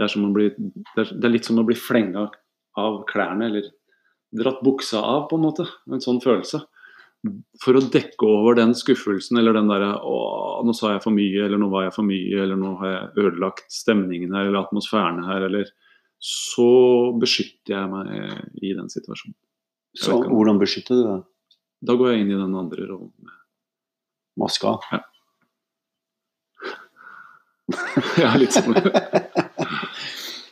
[0.00, 0.48] Det er, bli,
[0.94, 2.30] det er, det er litt som å bli flenga
[2.80, 3.66] av klærne, eller
[4.40, 5.66] dratt buksa av, på en måte.
[5.92, 6.62] En sånn følelse.
[7.60, 10.14] For å dekke over den skuffelsen eller den derre Å,
[10.64, 13.26] nå sa jeg for mye, eller nå var jeg for mye, eller nå har jeg
[13.26, 15.68] ødelagt stemningen her, eller atmosfæren her, eller
[16.20, 16.70] Så
[17.20, 19.36] beskytter jeg meg i den situasjonen.
[19.96, 21.22] Så hvordan beskytter du deg?
[21.84, 23.32] Da går jeg inn i den andre rollen.
[24.40, 24.76] Maska?
[28.20, 28.76] Ja, litt sånn.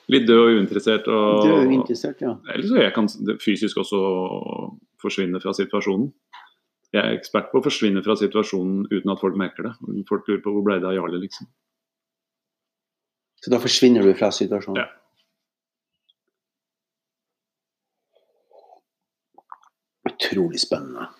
[0.08, 1.08] Litt død og uinteressert.
[1.12, 2.34] Og, død og uinteressert, interessert, ja.
[2.54, 3.10] Eller så jeg kan
[3.44, 4.00] fysisk også
[5.02, 6.08] forsvinne fra situasjonen.
[6.94, 9.74] Jeg er ekspert på å forsvinne fra situasjonen uten at folk merker det.
[10.08, 11.48] Folk lurer på hvor ble det av Jarle, liksom.
[13.44, 14.80] Så da forsvinner du fra situasjonen?
[14.80, 14.88] Ja.
[20.08, 21.10] Utrolig spennende.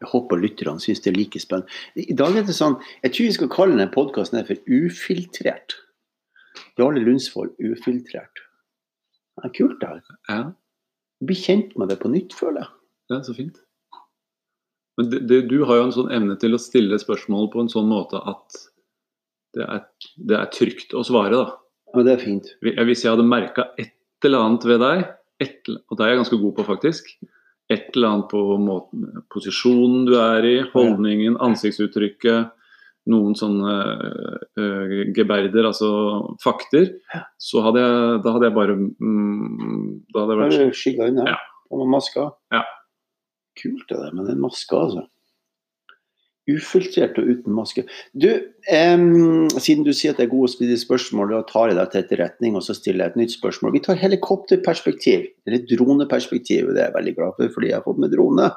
[0.00, 1.70] Jeg håper lytterne syns det er like spennende.
[1.96, 5.76] I dag er det sånn, Jeg tror vi skal kalle denne podkasten for Ufiltrert.
[6.78, 8.42] Jarle Lundsvold, ufiltrert.
[9.34, 10.18] Det er kult, det her.
[10.28, 10.42] Ja.
[11.24, 12.70] Bli kjent med det på nytt, føler jeg.
[13.12, 13.63] Ja, så fint.
[14.98, 17.70] Men det, det, du har jo en sånn evne til å stille spørsmål på en
[17.72, 18.62] sånn måte at
[19.54, 19.84] det er,
[20.30, 21.58] det er trygt å svare, da.
[21.94, 22.50] Ja, det er fint.
[22.62, 23.94] Hvis jeg hadde merka et
[24.26, 25.04] eller annet ved deg,
[25.42, 27.10] et, og det er jeg ganske god på faktisk,
[27.72, 32.52] et eller annet på måten, posisjonen du er i, holdningen, ansiktsuttrykket,
[33.12, 33.72] noen sånne
[34.56, 35.90] uh, geberder, altså
[36.42, 36.88] fakter,
[37.40, 41.26] så hadde jeg, da hadde jeg bare mm, Da hadde jeg vært Skygga unna.
[41.34, 41.36] Ja.
[41.74, 42.30] Og maska.
[42.54, 42.62] Ja.
[43.60, 45.06] Kult det der med den maska, altså.
[46.44, 47.86] Ufiltrert og uten maske.
[48.12, 49.04] Du, eh,
[49.56, 52.02] siden du sier at det er god å spille spørsmål, da tar jeg deg til
[52.02, 53.72] etterretning og så stiller jeg et nytt spørsmål.
[53.72, 56.68] Vi tar helikopterperspektiv, eller droneperspektiv.
[56.74, 58.50] Det er jeg veldig glad for, fordi jeg har fått med drone.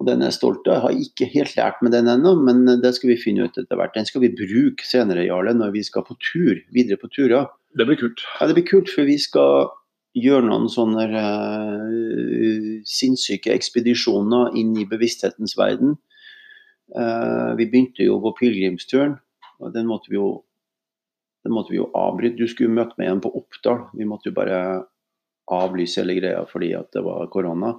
[0.00, 0.78] Og den er jeg stolt av.
[0.78, 3.76] Jeg har ikke helt lært med den ennå, men det skal vi finne ut etter
[3.76, 3.92] hvert.
[3.92, 7.50] Den skal vi bruke senere, Jarle, når vi skal på tur, videre på turer.
[7.76, 8.24] Det blir kult.
[8.38, 9.68] Ja, det blir kult, for vi skal
[10.18, 15.96] gjøre noen sånne uh, sinnssyke ekspedisjoner inn i bevissthetens verden.
[16.92, 19.16] Uh, vi begynte jo på pilegrimsturen,
[19.62, 20.42] og den måtte vi jo
[21.42, 22.38] den måtte vi jo avbryte.
[22.38, 23.86] Du skulle møte meg igjen på Oppdal.
[23.98, 24.58] Vi måtte jo bare
[25.50, 27.72] avlyse hele greia fordi at det var korona.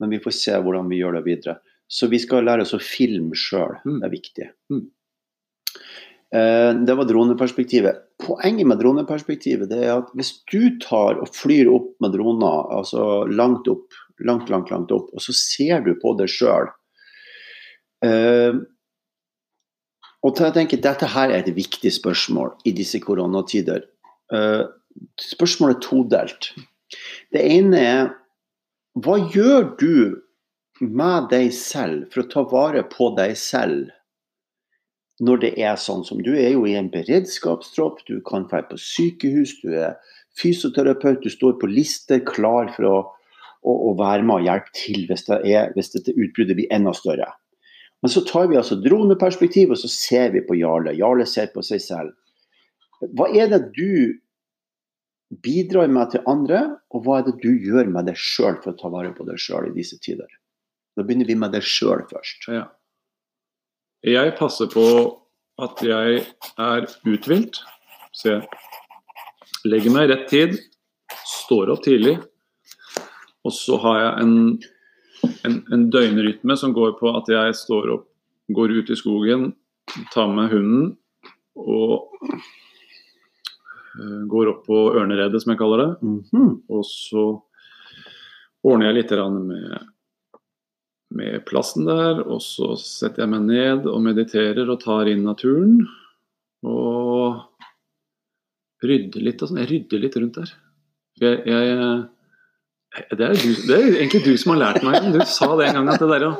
[0.00, 1.54] Men vi får se hvordan vi gjør det videre.
[1.88, 3.78] Så vi skal lære oss å filme sjøl.
[3.86, 3.96] Mm.
[3.96, 4.48] Det er viktig.
[4.72, 4.84] Mm.
[6.32, 7.96] Eh, det var droneperspektivet.
[8.24, 13.26] Poenget med droneperspektivet det er at hvis du tar og flyr opp med droner, altså
[13.28, 13.92] langt opp,
[14.24, 16.70] langt, langt, langt opp, og så ser du på det sjøl
[18.06, 18.56] eh,
[20.22, 23.84] Og jeg tenker dette her er et viktig spørsmål i disse koronatider.
[24.32, 24.64] Eh,
[25.20, 26.52] spørsmålet er todelt.
[27.32, 28.12] Det ene er
[29.04, 29.96] hva gjør du
[30.80, 33.90] med deg selv for å ta vare på deg selv
[35.22, 38.78] når det er sånn som du er jo i en beredskapstropp, du kan dra på
[38.80, 39.94] sykehus, du er
[40.38, 42.96] fysioterapeut, du står på lister klar for å,
[43.62, 46.94] å, å være med og hjelpe til hvis, det er, hvis dette utbruddet blir enda
[46.96, 47.30] større.
[48.02, 50.96] Men så tar vi altså droneperspektiv, og så ser vi på Jarle.
[50.98, 52.16] Jarle ser på seg selv.
[53.14, 54.18] Hva er det du
[55.42, 58.78] bidrar med til andre, og hva er det du gjør med deg sjøl for å
[58.80, 60.26] ta vare på deg sjøl i disse tider?
[60.98, 62.50] Da begynner vi med deg sjøl først.
[62.50, 62.66] Ja.
[64.02, 64.82] Jeg passer på
[65.62, 66.24] at jeg
[66.58, 67.60] er uthvilt,
[68.10, 70.56] så jeg legger meg i rett tid,
[71.46, 72.16] står opp tidlig,
[73.46, 74.34] og så har jeg en,
[75.46, 78.08] en, en døgnrytme som går på at jeg står opp,
[78.50, 79.52] går ut i skogen,
[80.10, 80.84] tar med hunden
[81.54, 82.10] og
[84.02, 85.90] øh, går opp på ørneredet, som jeg kaller det.
[86.02, 86.52] Mhm.
[86.74, 87.26] Og så
[88.66, 89.14] ordner jeg litt
[89.46, 89.91] med,
[91.16, 95.82] med plassen der, og så setter jeg meg ned og mediterer og tar inn naturen.
[96.66, 97.40] Og
[98.82, 99.60] rydder litt og sånn.
[99.62, 100.52] Jeg rydder litt rundt der.
[101.22, 105.50] Jeg, jeg, det, er du, det er egentlig du som har lært meg Du sa
[105.60, 106.32] det en gang at det der å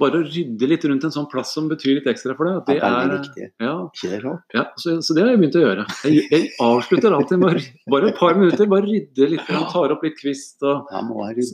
[0.00, 2.74] bare å rydde litt rundt en sånn plass som betyr litt ekstra for deg, det
[2.80, 3.46] Ja, veldig er riktig.
[3.62, 4.56] ja, Ikke rart?
[4.56, 5.84] ja, så, så det har jeg begynt å gjøre.
[6.02, 7.60] Jeg, jeg avslutter alltid med
[7.94, 10.90] bare et par minutter, bare rydde litt, tar opp litt kvist og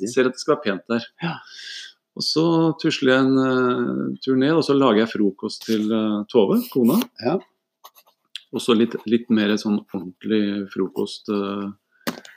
[0.08, 1.04] ser at det skal være pent der.
[1.20, 1.34] Ja.
[2.18, 2.44] Og så
[2.82, 6.98] tusler jeg en eh, tur ned, og så lager jeg frokost til eh, Tove, kona.
[7.24, 7.36] Ja.
[8.50, 11.68] Og så litt, litt mer sånn ordentlig frokost eh,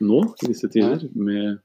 [0.05, 1.57] nå, i disse tider, med,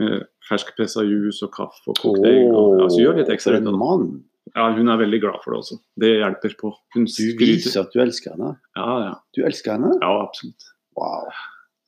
[0.00, 2.46] med ferskpressa juice og kaffe og kokt egg.
[2.48, 4.22] Og, ja, så gjør litt ekstra ut av det.
[4.56, 5.78] Ja, hun er veldig glad for det også.
[6.00, 6.72] Det hjelper på.
[6.96, 8.54] Hun Du viser at du elsker henne.
[8.76, 9.14] Ja, ja.
[9.36, 9.94] Du elsker henne?
[10.00, 10.72] ja, absolutt.
[10.98, 11.28] Wow.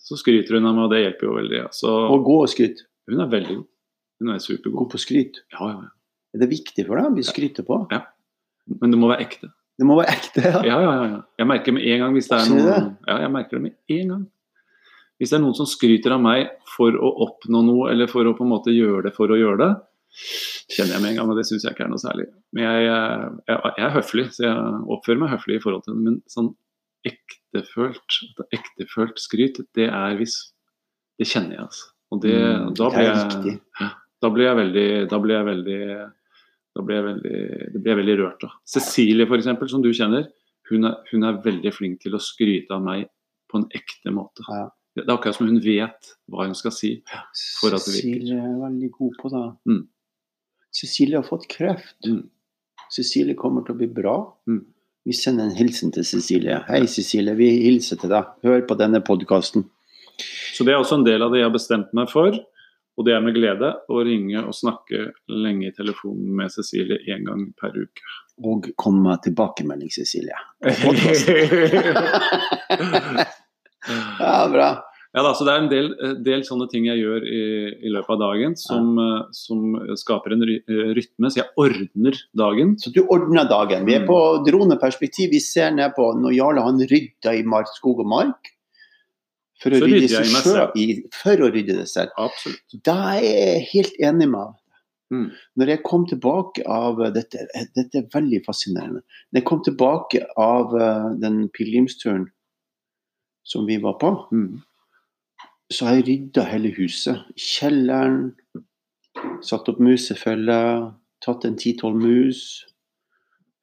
[0.00, 1.58] Så skryter hun av meg, og det hjelper jo veldig.
[1.64, 1.68] Ja.
[1.72, 2.84] Så Og gå og skryt.
[3.10, 3.68] hun er veldig god.
[4.24, 4.88] Hun er supergod.
[4.88, 4.90] supergod.
[4.94, 5.42] på skryt.
[5.52, 5.92] Ja, ja, ja.
[6.34, 7.76] Er det viktig for deg å bli skrytet på?
[7.92, 8.00] Ja.
[8.80, 9.50] Men det må være ekte.
[9.78, 10.42] Det må være ekte.
[10.48, 10.60] Ja.
[10.64, 11.06] Ja, ja, ja.
[11.12, 11.20] ja.
[11.42, 12.78] Jeg merker med en gang hvis det er noen det?
[13.10, 14.22] Ja, jeg merker det med en gang.
[15.20, 18.32] Hvis det er noen som skryter av meg for å oppnå noe, eller for å
[18.34, 19.70] på en måte gjøre det for å gjøre det,
[20.74, 22.26] kjenner jeg med en gang, og det syns jeg ikke er noe særlig.
[22.54, 26.02] Men jeg, jeg, jeg er høflig, så jeg oppfører meg høflig i forhold til det.
[26.08, 26.50] Men sånn
[27.06, 28.18] ektefølt,
[28.58, 30.40] ektefølt skryt, det er hvis
[31.14, 31.90] Det kjenner jeg, altså.
[32.10, 33.52] Og det, Mm, da det blir er jeg riktig.
[34.24, 35.80] Da blir jeg veldig Da blir jeg veldig
[36.82, 38.54] blir jeg veldig, det blir jeg veldig rørt av.
[38.66, 40.24] Cecilie, eksempel, som du kjenner,
[40.70, 43.04] hun er, hun er veldig flink til å skryte av meg
[43.50, 44.42] på en ekte måte.
[44.48, 44.64] Ja.
[44.94, 46.92] Det er akkurat som hun vet hva hun skal si.
[47.60, 48.20] For at det virker.
[48.22, 49.44] Cecilie er veldig god på det.
[49.70, 49.82] Mm.
[50.74, 51.98] Cecilie har fått kreft.
[52.06, 52.24] Mm.
[52.94, 54.16] Cecilie kommer til å bli bra.
[54.50, 54.62] Mm.
[55.04, 56.60] Vi sender en hilsen til Cecilie.
[56.68, 57.34] Hei, Cecilie.
[57.38, 58.30] Vi hilser til deg.
[58.46, 59.66] Hør på denne podkasten.
[60.54, 62.38] Så det er også en del av det jeg har bestemt meg for.
[62.94, 67.26] Og det er med glede å ringe og snakke lenge i telefonen med Cecilie én
[67.26, 68.04] gang per uke.
[68.46, 70.38] Og kom med tilbakemelding, Cecilie.
[74.18, 74.85] Ja, bra.
[75.14, 77.42] Ja, da, så Det er en del, eh, del sånne ting jeg gjør i,
[77.87, 79.20] i løpet av dagen som, ja.
[79.37, 81.30] som skaper en eh, rytme.
[81.30, 82.72] Så jeg ordner dagen.
[82.83, 83.87] Så du ordner dagen.
[83.87, 84.09] Vi er Mm.
[84.09, 85.30] på droneperspektiv.
[85.30, 88.50] Vi ser ned på når Jarle han rydda i mark, skog og mark.
[89.62, 92.11] For å, rydde seg selv, i, for å rydde det selv.
[92.21, 92.75] Absolutt.
[92.85, 94.61] Da er jeg helt enig med deg.
[95.14, 95.27] Mm.
[95.61, 97.45] Når jeg kom tilbake av dette,
[97.77, 99.03] dette er veldig fascinerende.
[99.31, 102.25] Når jeg kom tilbake av eh, den pilegrimsturen
[103.47, 104.62] som vi var på, Mm.
[105.73, 107.23] så har jeg rydda hele huset.
[107.37, 108.35] Kjelleren,
[109.45, 110.59] satt opp musefelle,
[111.25, 112.64] tatt en ti-tolv mus.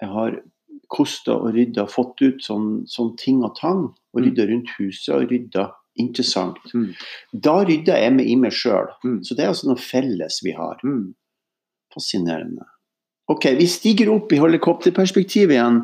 [0.01, 0.39] Jeg har
[0.91, 3.93] kosta og rydda, fått ut sånn, sånn ting og tang.
[4.13, 4.25] Og Mm.
[4.29, 5.71] rydda rundt huset og rydda.
[6.01, 6.59] Interessant.
[6.73, 6.91] Mm.
[7.47, 8.91] Da rydda jeg meg i meg sjøl.
[9.05, 9.19] Mm.
[9.27, 10.81] Så det er altså noe felles vi har.
[10.85, 11.11] Mm.
[11.93, 12.67] Fascinerende.
[13.31, 15.83] Ok, vi stiger opp i helikopterperspektivet igjen.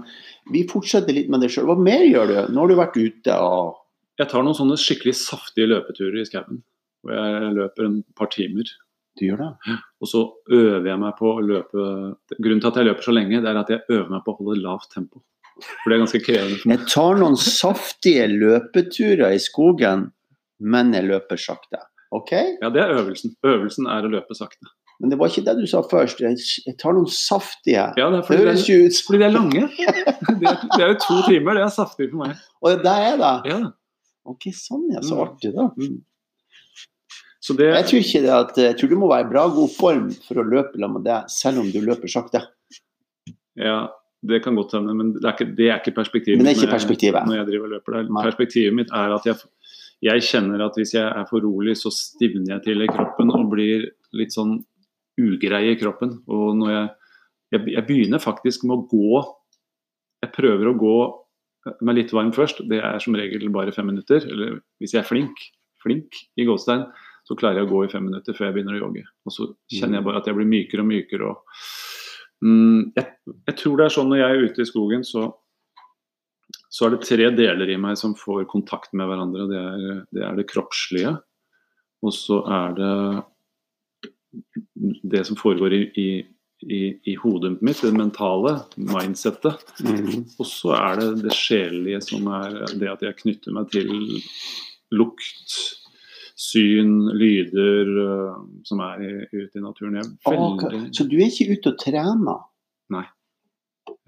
[0.51, 1.67] Vi fortsetter litt med det sjøl.
[1.69, 2.39] Hva mer gjør du?
[2.51, 3.83] Nå har du vært ute og
[4.17, 6.63] Jeg tar noen sånne skikkelig saftige løpeturer i skauen.
[7.05, 8.71] Hvor jeg løper en par timer.
[9.17, 9.75] Du gjør det?
[10.01, 11.85] Og så øver jeg meg på å løpe
[12.37, 14.39] Grunnen til at jeg løper så lenge, det er at jeg øver meg på å
[14.39, 15.21] holde lavt tempo.
[15.83, 16.79] For det er ganske krevende for meg.
[16.79, 20.11] Jeg tar noen saftige løpeturer i skogen,
[20.59, 21.79] men jeg løper sakte.
[22.15, 22.31] Ok?
[22.61, 23.33] Ja, det er øvelsen.
[23.45, 24.69] Øvelsen er å løpe sakte.
[24.99, 26.21] Men det var ikke det du sa først.
[26.23, 27.83] Jeg tar noen saftige.
[27.99, 29.65] Ja, det Det høres det jo ut fordi de er lange.
[30.37, 32.35] Det er, det er jo to timer, det er saftig for meg.
[32.61, 33.33] Og det er det?
[33.49, 33.57] Ja.
[34.27, 34.99] Ok, sånn ja.
[35.01, 35.21] Så Mm.
[35.23, 35.65] artig, da.
[35.77, 35.95] Mm.
[37.41, 39.71] Så det, Jeg tror ikke det at Jeg tror du må være i bra god
[39.71, 42.41] form for å løpe sammen med deg, selv om du løper sakte.
[43.57, 43.87] ja,
[44.25, 46.37] det kan godt hende, men det er ikke, det er ikke perspektivet.
[46.39, 47.27] Men det er ikke når jeg- perspektivet.
[47.27, 48.07] Når jeg driver og løper der.
[48.23, 49.35] Perspektivet mitt er at jeg,
[50.01, 53.49] jeg kjenner at hvis jeg er for rolig, så stivner jeg til i kroppen og
[53.51, 54.63] blir litt sånn
[55.19, 56.17] ugrei i kroppen.
[56.27, 56.89] Og når jeg,
[57.51, 59.25] jeg, jeg begynner faktisk med å gå
[60.23, 60.97] Jeg prøver å gå
[61.85, 62.67] med litt varm først.
[62.67, 64.17] Det er som regel bare fem minutter.
[64.25, 65.37] Eller hvis jeg er flink,
[65.83, 66.87] flink i gåstein,
[67.27, 69.03] så klarer jeg å gå i fem minutter før jeg begynner å jogge.
[69.27, 71.29] Og så kjenner jeg bare at jeg blir mykere og mykere.
[71.29, 71.61] Og,
[72.43, 73.05] mm, jeg,
[73.49, 75.29] jeg tror det er sånn når jeg er ute i skogen, så
[76.69, 79.47] så er det tre deler i meg som får kontakt med hverandre.
[79.49, 79.77] Det er
[80.13, 81.13] det, er det kroppslige,
[82.05, 82.95] og så er det
[85.07, 86.09] det som foregår i, i,
[86.67, 89.63] i, i hodet mitt, det mentale, mindsettet.
[89.81, 90.27] Mm.
[90.37, 93.89] Og så er det det sjelelige, som er det at jeg knytter meg til
[94.93, 95.57] lukt,
[96.37, 97.89] syn, lyder
[98.67, 99.01] som er
[99.33, 99.97] ute i naturen.
[100.27, 102.43] Veldig Så du er ikke ute og trener?
[102.93, 103.07] Nei.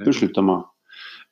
[0.05, 0.67] Du slutta med?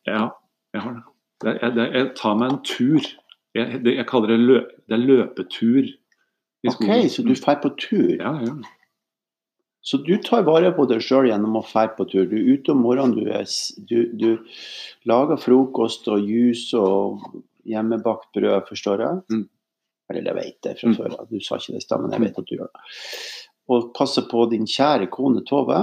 [0.08, 0.32] Ja,
[0.74, 1.06] jeg har det.
[1.46, 3.12] Jeg, jeg, jeg tar meg en tur.
[3.58, 5.92] Jeg, det, jeg kaller det, løp, det løpetur.
[6.68, 8.16] Ok, så du drar på tur?
[8.18, 8.56] Ja, ja.
[9.88, 12.26] Så du tar vare på deg sjøl gjennom å dra på tur.
[12.28, 13.46] Du er ute om morgenen, du, er,
[13.88, 17.22] du, du lager frokost og juice og
[17.68, 19.22] hjemmebakt brød, forstår jeg?
[19.32, 19.46] Mm.
[20.10, 20.98] Eller det vet jeg fra Mm.
[20.98, 22.86] før av, du sa ikke det i stad, men jeg vet at du gjør det.
[23.70, 25.82] Og passer på din kjære kone Tove.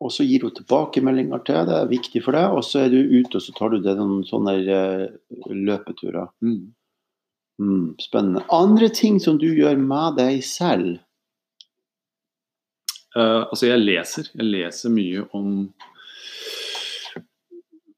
[0.00, 2.50] Og så gir hun tilbakemeldinger til deg, det er viktig for deg.
[2.54, 5.08] Og så er du ute og så tar du deg noen sånne eh,
[5.50, 6.28] løpeturer.
[6.42, 6.74] Mm.
[7.58, 8.44] Mm, spennende.
[8.54, 10.98] Andre ting som du gjør med deg selv?
[13.16, 14.28] Uh, altså, jeg leser.
[14.34, 15.72] Jeg leser mye om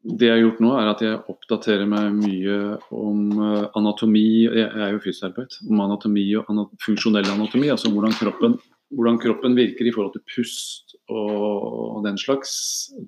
[0.01, 2.55] Det jeg har gjort nå, er at jeg oppdaterer meg mye
[2.97, 4.47] om eh, anatomi.
[4.47, 5.59] Jeg er jo fysioterapeut.
[5.69, 7.69] Om anatomi og funksjonell anatomi.
[7.73, 8.57] Altså hvordan kroppen,
[8.97, 12.53] hvordan kroppen virker i forhold til pust og, den slags.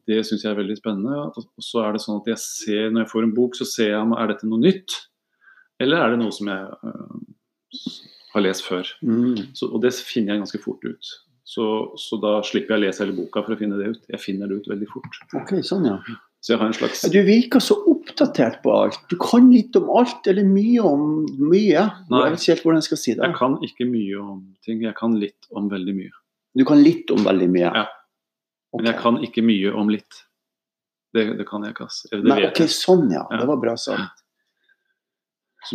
[0.08, 1.30] Det syns jeg er veldig spennende.
[1.32, 3.94] Og så er det sånn at jeg ser, når jeg får en bok, så ser
[3.94, 4.98] jeg om er dette noe nytt.
[5.80, 7.94] Eller er det noe som jeg eh,
[8.34, 8.90] har lest før.
[9.00, 9.54] Mm.
[9.56, 11.14] Så, og det finner jeg ganske fort ut.
[11.52, 11.64] Så,
[12.00, 14.04] så da slipper jeg å lese hele boka for å finne det ut.
[14.12, 15.18] Jeg finner det ut veldig fort.
[15.40, 15.96] Ok, sånn ja.
[16.42, 18.98] Så jeg har en slags Du virker så oppdatert på alt.
[19.10, 21.04] Du kan litt om alt, eller mye om
[21.38, 21.84] mye.
[22.10, 22.24] Nei.
[22.24, 23.22] Jeg vet ikke helt hvordan jeg skal si det.
[23.28, 24.82] Jeg kan ikke mye om ting.
[24.82, 26.10] Jeg kan litt om veldig mye.
[26.58, 27.70] Du kan litt om veldig mye.
[27.70, 27.84] Ja.
[28.74, 30.18] Men jeg kan ikke mye om litt.
[31.14, 32.00] Det, det kan jeg ikke, ass.
[32.10, 33.22] Det Nei, ok, sånn ja.
[33.28, 33.42] Ja.
[33.42, 34.24] Det var bra sagt.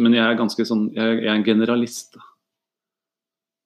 [0.02, 2.18] Men jeg er ganske sånn Jeg, jeg er en generalist.
[2.18, 2.26] da.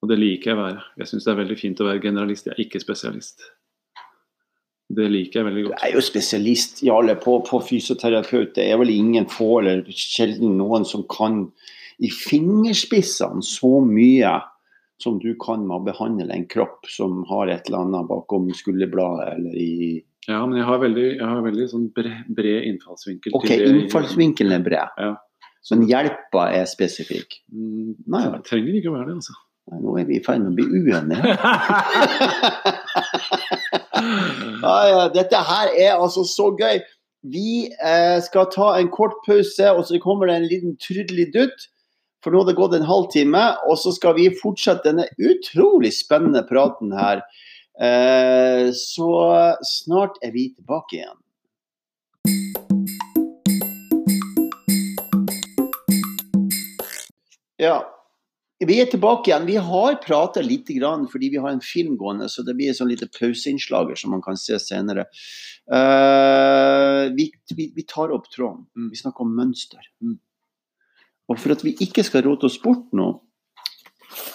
[0.02, 0.86] Og det liker jeg å være.
[1.02, 2.50] Jeg syns det er veldig fint å være generalist.
[2.50, 3.48] Jeg er ikke spesialist.
[4.98, 5.76] Det liker jeg veldig godt.
[5.78, 8.54] Du er jo spesialist, Jarle, på, på fysioterapeut.
[8.58, 11.46] Det er vel ingen få, eller sjelden noen, som kan
[12.02, 14.40] i fingerspissene så mye
[15.02, 19.34] som du kan med å behandle en kropp som har et eller annet bakom skulderbladet
[19.36, 19.74] eller i
[20.28, 24.66] Ja, men jeg har veldig, jeg har veldig sånn bred, bred innfallsvinkel Ok, innfallsvinkelen er
[24.66, 25.16] bred, Ja.
[25.70, 27.36] Men hjelpa er spesifikk.
[27.54, 29.36] mm, Nei, det trenger ikke å være det, altså.
[29.72, 31.36] Nå er vi i ferd med å bli uenige.
[34.62, 36.80] Ja, ja, dette her er altså så gøy.
[37.34, 41.68] Vi eh, skal ta en kort pause, og så kommer det en liten trudelutt.
[42.22, 46.44] For nå har det gått en halvtime, og så skal vi fortsette denne utrolig spennende
[46.50, 47.24] praten her.
[47.82, 49.12] Eh, så
[49.66, 51.18] snart er vi tilbake igjen.
[57.62, 57.82] Ja,
[58.68, 59.48] vi er tilbake igjen.
[59.50, 62.78] Vi har prata litt grann, fordi vi har en film gående, så det blir et
[62.78, 65.08] sånn lite pauseinnslag som man kan se senere.
[65.72, 68.68] Uh, vi, vi, vi, tar opp tråden.
[68.78, 68.92] Mm.
[68.94, 69.86] Vi snakker om mønster.
[70.04, 70.20] Mm.
[71.32, 73.14] Og for at vi ikke skal råte oss bort nå,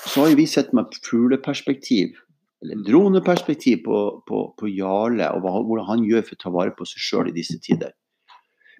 [0.07, 2.17] så har vi sett med fugleperspektiv,
[2.65, 6.75] eller droneperspektiv, på, på, på Jarle og hva, hvordan han gjør for å ta vare
[6.75, 7.93] på seg sjøl i disse tider.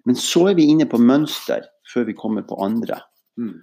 [0.07, 2.99] Men så er vi inne på mønster før vi kommer på andre.
[3.39, 3.59] Mm.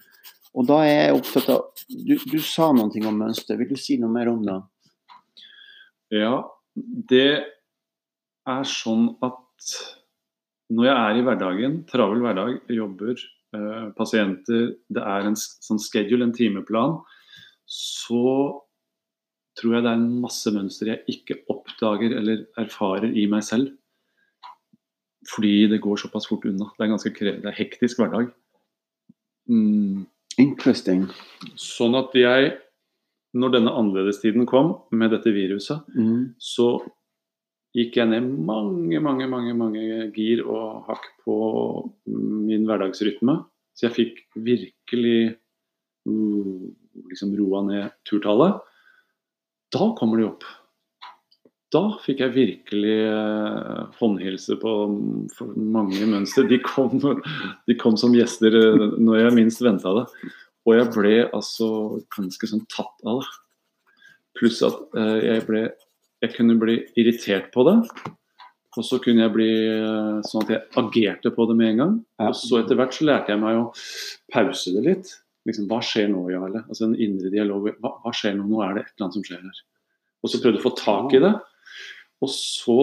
[0.54, 3.58] Og da er jeg opptatt av du, du, sa noe om mønster.
[3.58, 4.58] Vil du si noe mer om det?
[6.14, 6.36] Ja,
[7.10, 7.28] det
[8.48, 9.70] er sånn at
[10.74, 13.18] når jeg er i hverdagen, travel hverdag, jobber,
[13.56, 17.00] eh, pasienter, det er en sånn schedule, en timeplan,
[17.68, 18.22] så
[19.58, 23.74] tror jeg det er en masse mønster jeg ikke oppdager eller erfarer i meg selv.
[25.30, 26.68] Fordi det går såpass fort unna.
[26.74, 28.32] Det er en ganske det er hektisk hverdag.
[29.48, 30.04] Mm.
[30.40, 31.07] Interesting.
[31.61, 32.53] Sånn at jeg,
[33.38, 36.35] når denne annerledestiden kom med dette viruset, mm.
[36.42, 36.79] så
[37.75, 41.37] gikk jeg ned mange, mange, mange, mange gir og hakk på
[42.07, 43.40] min hverdagsrytme.
[43.75, 45.35] Så jeg fikk virkelig
[46.07, 46.61] uh,
[47.11, 48.61] liksom roa ned turtallet.
[49.75, 50.47] Da kommer de opp.
[51.72, 54.72] Da fikk jeg virkelig uh, håndhilse på
[55.57, 56.46] mange mønster.
[56.50, 56.98] De kom,
[57.68, 60.05] de kom som gjester uh, når jeg minst venta det.
[60.64, 61.68] Og jeg ble altså
[62.14, 63.33] ganske sånn tatt av det.
[64.38, 65.68] Pluss at uh, jeg ble
[66.24, 67.74] jeg kunne bli irritert på det.
[68.74, 69.50] Og så kunne jeg bli
[70.27, 71.98] sånn at jeg agerte på det med en gang.
[72.24, 73.66] Og så etter hvert så lærte jeg meg å
[74.33, 75.12] pause det litt.
[75.44, 76.64] Liksom, hva skjer nå, Jarle?
[76.64, 77.68] Altså en indre dialog.
[77.83, 78.46] Hva, hva, skjer nå?
[78.48, 79.61] Nå er det et eller annet som skjer her.
[80.24, 81.35] Og så prøvde jeg å få tak i det.
[82.22, 82.79] Og så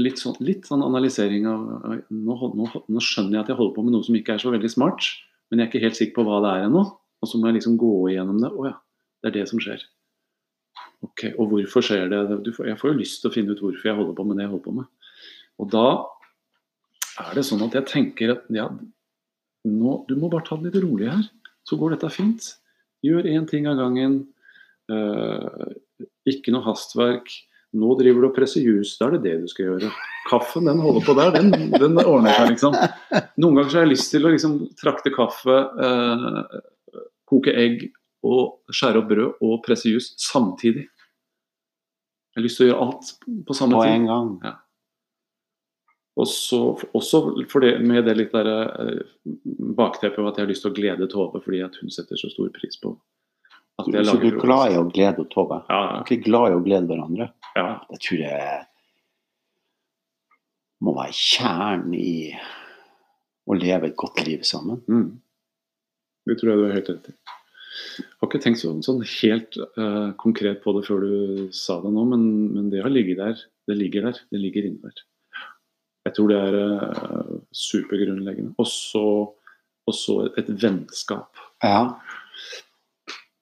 [0.00, 1.64] litt sånn, litt sånn analysering av
[2.08, 4.52] nå, nå, nå, skjønner jeg at jeg holder på med noe som ikke er så
[4.54, 5.08] veldig smart,
[5.50, 6.84] men jeg er ikke helt sikker på hva det er ennå.
[7.20, 8.48] Og så må jeg liksom gå igjennom det.
[8.48, 8.76] Å ja,
[9.20, 9.82] det er det som skjer.
[11.04, 12.20] Ok, Og hvorfor skjer det?
[12.68, 14.52] Jeg får jo lyst til å finne ut hvorfor jeg holder på med det jeg
[14.52, 15.12] holder på med.
[15.60, 15.86] Og da
[17.20, 18.68] er det sånn at jeg tenker at ja,
[19.68, 21.26] nå, du må bare ta det litt rolig her.
[21.68, 22.46] Så går dette fint.
[23.04, 24.22] Gjør én ting av gangen.
[24.90, 25.72] Uh,
[26.28, 27.28] ikke noe hastverk.
[27.70, 29.90] Nå driver du og presser juice, da er det det du skal gjøre.
[30.26, 32.74] Kaffen den holder på der, den, den ordner seg liksom.
[33.38, 37.84] Noen ganger så har jeg lyst til å liksom trakte kaffe, eh, koke egg
[38.26, 40.88] og skjære opp brød og presse juice samtidig.
[42.30, 43.14] Jeg har lyst til å gjøre alt
[43.46, 43.86] på samme tid.
[43.86, 44.34] På en gang.
[44.48, 44.56] Ja.
[46.20, 46.60] Og så,
[46.96, 47.22] også
[47.62, 49.06] det, med det litt der, eh,
[49.78, 52.50] bakteppet at jeg har lyst til å glede Tove fordi at hun setter så stor
[52.54, 52.96] pris på
[53.80, 55.62] at jeg Så du er glad i å glede Tove?
[55.70, 56.00] Ja, ja.
[56.02, 57.30] Du er ikke glad i å glede hverandre?
[57.56, 57.80] Ja.
[57.90, 58.60] Det tror jeg
[60.80, 62.12] må være kjernen i
[63.50, 64.80] å leve et godt liv sammen.
[64.88, 65.20] Mm.
[66.28, 67.16] Det tror jeg du har helt rett i.
[68.00, 71.14] Jeg har ikke tenkt sånn, sånn helt uh, konkret på det før du
[71.56, 73.44] sa det nå, men, men, det har ligget der.
[73.68, 74.20] Det ligger der.
[74.32, 75.04] Det ligger inni der.
[76.08, 78.54] Jeg tror det er uh, supergrunnleggende.
[78.60, 78.68] Og
[79.96, 81.40] så et vennskap.
[81.64, 81.96] Ja.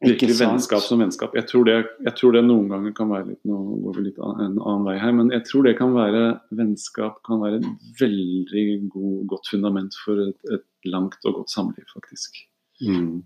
[0.04, 1.32] Virkelig vennskap som vennskap.
[1.34, 1.74] Jeg tror, det,
[2.06, 4.94] jeg tror, det, noen ganger kan være litt Nå går vi litt en annen vei
[5.00, 6.20] her, men jeg tror det kan være
[6.54, 11.88] vennskap kan være et veldig god, godt fundament for et, et langt og godt samliv,
[11.90, 12.38] faktisk.
[12.78, 13.24] Mm.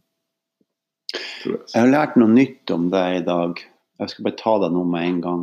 [1.13, 1.61] Jeg.
[1.75, 3.61] jeg har lært noe nytt om deg i dag.
[4.01, 5.43] Jeg skal bare ta deg nå med en gang.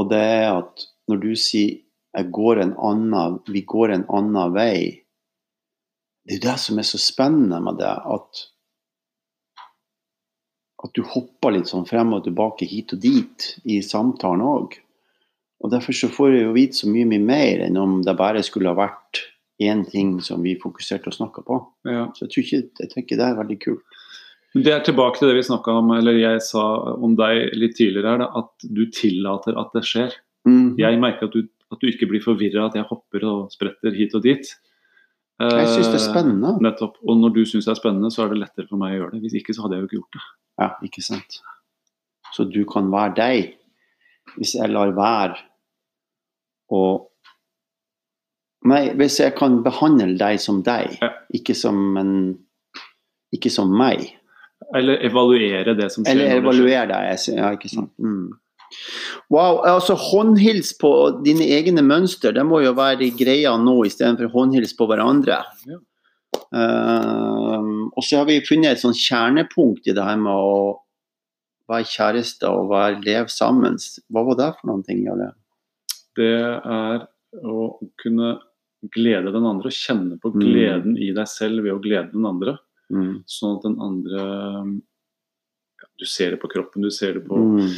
[0.00, 1.82] Og det er at når du sier
[2.32, 5.04] går annen, 'vi går en annen vei',
[6.24, 7.92] det er jo det som er så spennende med det.
[7.92, 8.46] At,
[10.84, 14.76] at du hopper litt sånn frem og tilbake hit og dit i samtalen òg.
[15.64, 18.44] Og Derfor så får jeg jo vite så mye, mye mer enn om det bare
[18.44, 19.22] skulle ha vært
[19.62, 21.58] én ting som vi fokuserte og snakka på.
[21.88, 22.10] Ja.
[22.12, 24.02] Så jeg, tror ikke, jeg tenker det er veldig kult.
[24.56, 26.62] Det er tilbake til det vi snakka om, eller jeg sa
[27.04, 30.14] om deg litt tidligere, her, at du tillater at det skjer.
[30.48, 30.76] Mm.
[30.80, 34.16] Jeg merker at du, at du ikke blir forvirra, at jeg hopper og spretter hit
[34.16, 34.52] og dit.
[35.40, 36.54] Jeg syns det er spennende.
[36.56, 36.96] Uh, nettopp.
[37.04, 39.16] Og når du syns det er spennende, så er det lettere for meg å gjøre
[39.16, 39.20] det.
[39.26, 40.22] Hvis ikke så hadde jeg jo ikke gjort det.
[40.62, 41.36] Ja, ikke sant.
[42.32, 43.52] Så du kan være deg.
[44.36, 45.36] Hvis jeg lar være
[46.72, 46.80] å
[48.66, 51.12] Nei, hvis jeg kan behandle deg som deg, ja.
[51.36, 52.14] ikke som en
[53.36, 54.08] Ikke som meg.
[54.74, 56.16] Eller evaluere det som skjer.
[56.16, 57.92] Eller evaluere deg, ja, ikke sant.
[58.02, 58.32] Mm.
[59.30, 60.90] Wow, altså håndhils på
[61.24, 65.42] dine egne mønster, det må jo være greia nå istedenfor håndhils på hverandre.
[65.66, 65.78] Ja.
[66.56, 70.58] Eh, og så har vi funnet et sånn kjernepunkt i det her med å
[71.70, 73.78] være kjærester og være leve sammen.
[74.12, 75.32] Hva var det for noen ting, Jarle?
[76.16, 77.06] Det er
[77.42, 77.70] å
[78.02, 78.36] kunne
[78.94, 80.40] glede den andre, kjenne på Mm.
[80.44, 82.58] gleden i deg selv ved å glede den andre.
[82.92, 83.24] Mm.
[83.26, 84.20] Sånn at den andre
[85.80, 87.72] ja, Du ser det på kroppen, du ser det på Mm.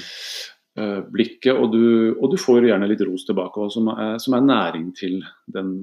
[0.78, 1.84] Eh, blikket, og du,
[2.16, 5.20] og du får gjerne litt ros tilbake også, som, er, som er næring til
[5.54, 5.76] den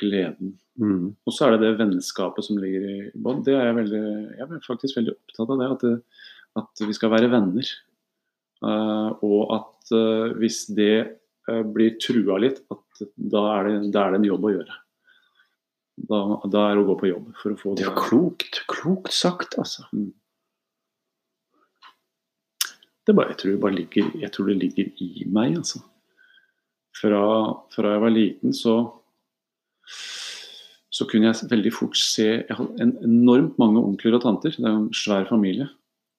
[0.00, 0.56] gleden.
[0.80, 1.12] Mm.
[1.28, 3.42] Og så er det det vennskapet som ligger i bånn.
[3.44, 4.02] Det er jeg veldig
[4.38, 5.70] Jeg er faktisk veldig opptatt av det.
[5.74, 6.26] At, det,
[6.62, 7.72] at vi skal være venner.
[8.64, 10.94] Uh, og at uh, hvis det
[11.48, 14.78] uh, blir trua litt, at da er, det, da er det en jobb å gjøre.
[16.10, 18.62] Da, da er det å gå på jobb for å få Det er klokt.
[18.72, 19.84] Klokt sagt, altså.
[19.92, 20.08] det
[23.16, 25.82] bare, jeg, tror ligger, jeg tror det ligger i meg, altså.
[27.00, 27.20] Fra,
[27.72, 28.80] fra jeg var liten, så
[30.90, 34.52] så kunne jeg veldig fort se Jeg hadde en enormt mange onkler og tanter.
[34.52, 35.68] Det er jo en svær familie.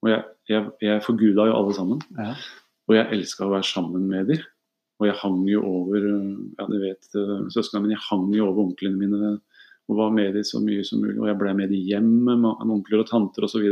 [0.02, 2.02] Og jeg, jeg, jeg forguda jo alle sammen.
[2.18, 2.34] Ja.
[2.90, 4.42] Og jeg elska å være sammen med dem.
[5.02, 8.68] Og jeg hang jo over ja, du vet uh, søsknene mine, jeg hang jo over
[8.68, 9.32] onklene mine
[9.90, 11.18] og var med dem så mye som mulig.
[11.20, 12.46] Og jeg ble med dem hjem med
[12.78, 13.66] onkler og tanter osv.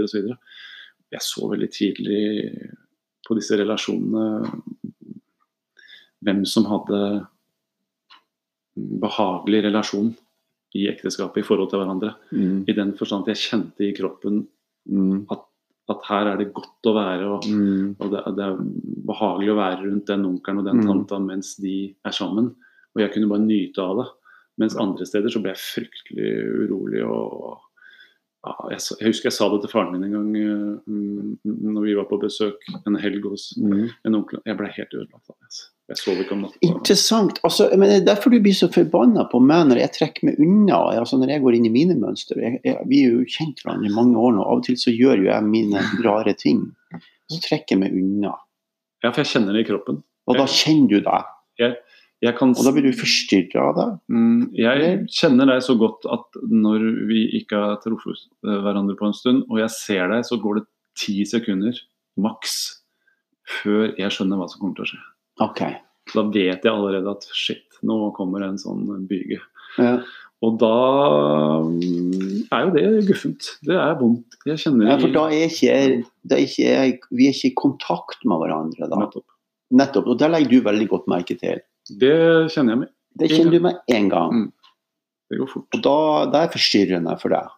[1.09, 2.23] Jeg så veldig tidlig
[3.29, 4.25] på disse relasjonene
[6.25, 7.01] hvem som hadde
[9.03, 10.09] behagelig relasjon
[10.77, 12.13] i ekteskapet i forhold til hverandre.
[12.35, 12.63] Mm.
[12.69, 14.47] I den forstand at jeg kjente i kroppen
[14.89, 15.25] Mm.
[15.29, 17.25] at her er det godt å være.
[17.29, 17.95] og Mm.
[17.99, 18.57] og det, det er
[19.05, 20.87] behagelig å være rundt den onkelen og den Mm.
[20.87, 22.55] tanta mens de er sammen.
[22.95, 24.07] Og jeg kunne bare nyte av det.
[24.57, 27.57] Mens andre steder så ble jeg fryktelig urolig og
[28.71, 31.33] jeg, husker jeg sa det til faren min en gang eh, mm,
[31.75, 33.89] når vi var på besøk en helg hos Mm.
[34.07, 34.39] en onkel.
[34.47, 35.43] Jeg ble helt ødelagt av det.
[35.49, 35.65] altså.
[35.89, 36.59] Jeg sov ikke om natta.
[36.61, 37.39] Interessant.
[37.43, 40.37] Altså, men det er derfor du blir så forbanna på meg når jeg trekker meg
[40.39, 40.77] unna.
[41.01, 42.37] Altså, når jeg går inn i mine mønster.
[42.39, 44.43] Jeg, jeg, vi er jo kjent hverandre i mange år nå.
[44.45, 46.61] Av og til så gjør jo jeg mine rare ting.
[47.29, 48.35] Så trekker jeg meg unna.
[49.03, 49.99] Ja, for jeg kjenner det i kroppen.
[50.29, 51.33] Og da kjenner du deg.
[51.59, 51.75] Jeg
[52.35, 53.87] kan Og da blir du forstyrra av det.
[54.11, 59.15] Mm, Jeg kjenner deg så godt at når vi ikke har truffet hverandre på en
[59.15, 60.65] stund, og jeg ser deg, så går det
[60.99, 61.79] ti sekunder
[62.19, 62.57] maks
[63.61, 65.03] før jeg skjønner hva som kommer til å skje.
[65.45, 65.61] Ok.
[66.11, 69.39] Da vet jeg allerede at shit, nå kommer en sånn byge.
[69.79, 69.99] Ja.
[70.45, 70.75] Og da
[71.67, 73.49] mm, er jo det guffent.
[73.67, 74.37] Det er vondt.
[74.47, 78.23] Jeg kjenner Ja, for da er ikke, da er ikke vi er ikke i kontakt
[78.27, 79.01] med hverandre da.
[79.03, 79.27] Nettopp.
[79.75, 80.07] Nettopp.
[80.13, 81.59] Og det legger du veldig godt merke til.
[81.89, 82.15] Det
[82.53, 82.91] kjenner jeg med.
[83.19, 84.35] Det kjenner du med en gang.
[84.35, 84.51] Mm.
[85.29, 85.77] Det går fort.
[85.77, 85.97] Og da
[86.33, 87.55] det er forstyrrende for deg.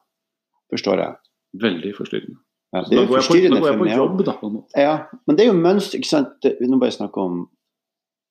[0.71, 1.19] Forstår jeg.
[1.61, 2.39] Veldig forstyrrende.
[2.71, 4.35] Ja, det er da går jeg på, går jeg på jobb, da.
[4.39, 4.51] på.
[4.79, 4.93] Ja,
[5.27, 6.47] men det er jo mønster, ikke sant.
[6.63, 7.41] Nå bare snakke om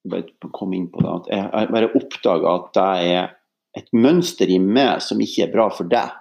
[0.08, 3.26] bare kom inn på det, at jeg bare oppdaga at det er
[3.76, 6.14] et mønster i meg som ikke er bra for deg.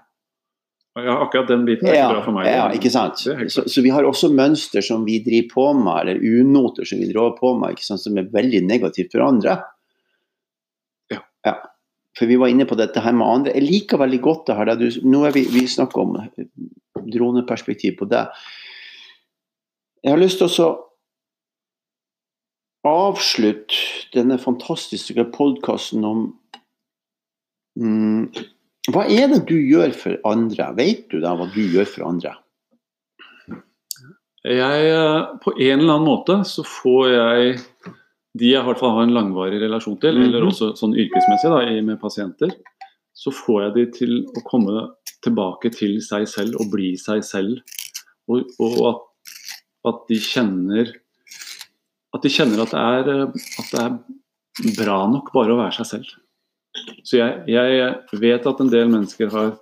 [1.06, 2.48] Ja, akkurat den biten er ikke bra for meg.
[2.52, 3.22] ja, ikke sant?
[3.22, 7.10] Så, så vi har også mønster som vi driver på med, eller unoter som vi
[7.12, 8.04] drar på med, ikke sant?
[8.04, 9.60] som er veldig negativt for andre.
[11.14, 11.22] Ja.
[11.48, 11.56] ja.
[12.18, 13.56] For vi var inne på dette her med andre.
[13.56, 14.72] Jeg liker veldig godt det her.
[14.72, 16.18] det Du, nå er vi, vi snakker om
[17.06, 18.26] droneperspektiv på det.
[20.04, 20.70] Jeg har lyst til å
[22.88, 26.22] avslutte denne fantastiske podkasten om
[27.80, 28.32] mm,
[28.90, 30.70] Hva er det du gjør for andre?
[30.78, 32.36] Vet du da hva du gjør for andre?
[34.48, 37.58] Jeg, eh, på en eller annen måte så får jeg
[38.40, 40.24] de jeg i hvert fall har en langvarig relasjon til, Mhm.
[40.28, 42.52] eller også sånn yrkesmessig da, med pasienter,
[43.14, 44.88] så får jeg de til å komme
[45.26, 47.60] tilbake til seg selv og bli seg selv.
[48.30, 49.02] Og, og at,
[49.90, 50.94] at de kjenner
[52.16, 53.28] at de kjenner at det, er, eh,
[53.60, 56.16] at det er bra nok bare å være seg selv.
[57.08, 59.54] Så jeg, jeg vet at en del mennesker har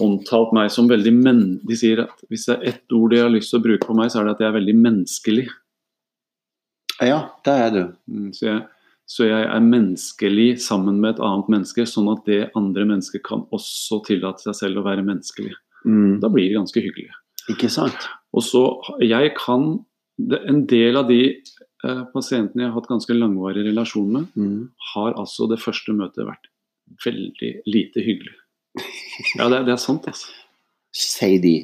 [0.00, 1.40] omtalt meg som veldig men...
[1.66, 3.96] De sier at hvis det er ett ord de har lyst til å bruke på
[3.96, 5.46] meg, så er det at jeg er veldig menneskelig.
[7.00, 7.82] Ja, det er du.
[8.12, 8.62] Mm, Så jeg,
[9.10, 13.46] så jeg er menneskelig sammen med et annet menneske, sånn at det andre mennesket kan
[13.56, 15.54] også tillate seg selv å være menneskelig.
[15.84, 16.20] Mm.
[16.22, 17.10] Da blir det ganske hyggelig.
[17.50, 18.08] Ikke sant?
[18.36, 18.64] Og så
[19.02, 19.80] jeg kan
[20.20, 21.38] En del av de
[22.12, 24.70] pasientene jeg har hatt ganske langvarig relasjon med, Mm.
[24.94, 26.48] har altså det første møtet vært
[27.04, 28.34] veldig lite hyggelig.
[29.38, 30.28] Ja, det, det er sant, altså.
[30.94, 31.54] Sier de.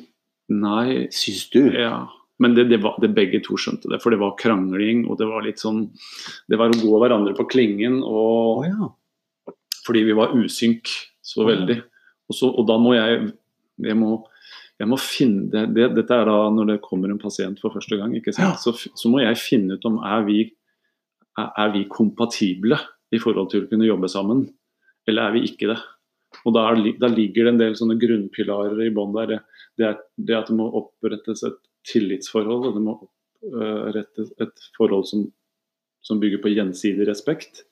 [0.49, 1.61] Nei, Syns du?
[1.75, 2.09] Ja,
[2.39, 4.01] men det, det var, det begge to skjønte det.
[4.03, 5.89] For det var krangling, og det var litt sånn
[6.49, 8.91] Det var å gå hverandre på klingen, og og ja.
[9.87, 10.91] fordi vi var usynk
[11.23, 11.49] så Å, ja.
[11.55, 11.79] veldig.
[12.31, 13.33] Og, så, og da må jeg
[13.85, 14.23] jeg må,
[14.77, 17.97] jeg må finne det, det, Dette er da når det kommer en pasient for første
[17.97, 18.13] gang.
[18.19, 18.57] ikke sant?
[18.57, 18.61] Ja.
[18.61, 22.79] Så, så må jeg finne ut om er vi er, er vi kompatible
[23.15, 24.47] i forhold til å kunne jobbe sammen,
[25.09, 25.79] eller er vi ikke det.
[26.45, 26.67] Og da,
[27.01, 29.31] da ligger det en del sånne grunnpilarer i bånn der.
[29.31, 29.39] Det,
[29.79, 35.07] det, er, det at det må opprettes et tillitsforhold, og det må opprettes et forhold
[35.09, 35.25] som,
[36.05, 37.65] som bygger på gjensidig respekt.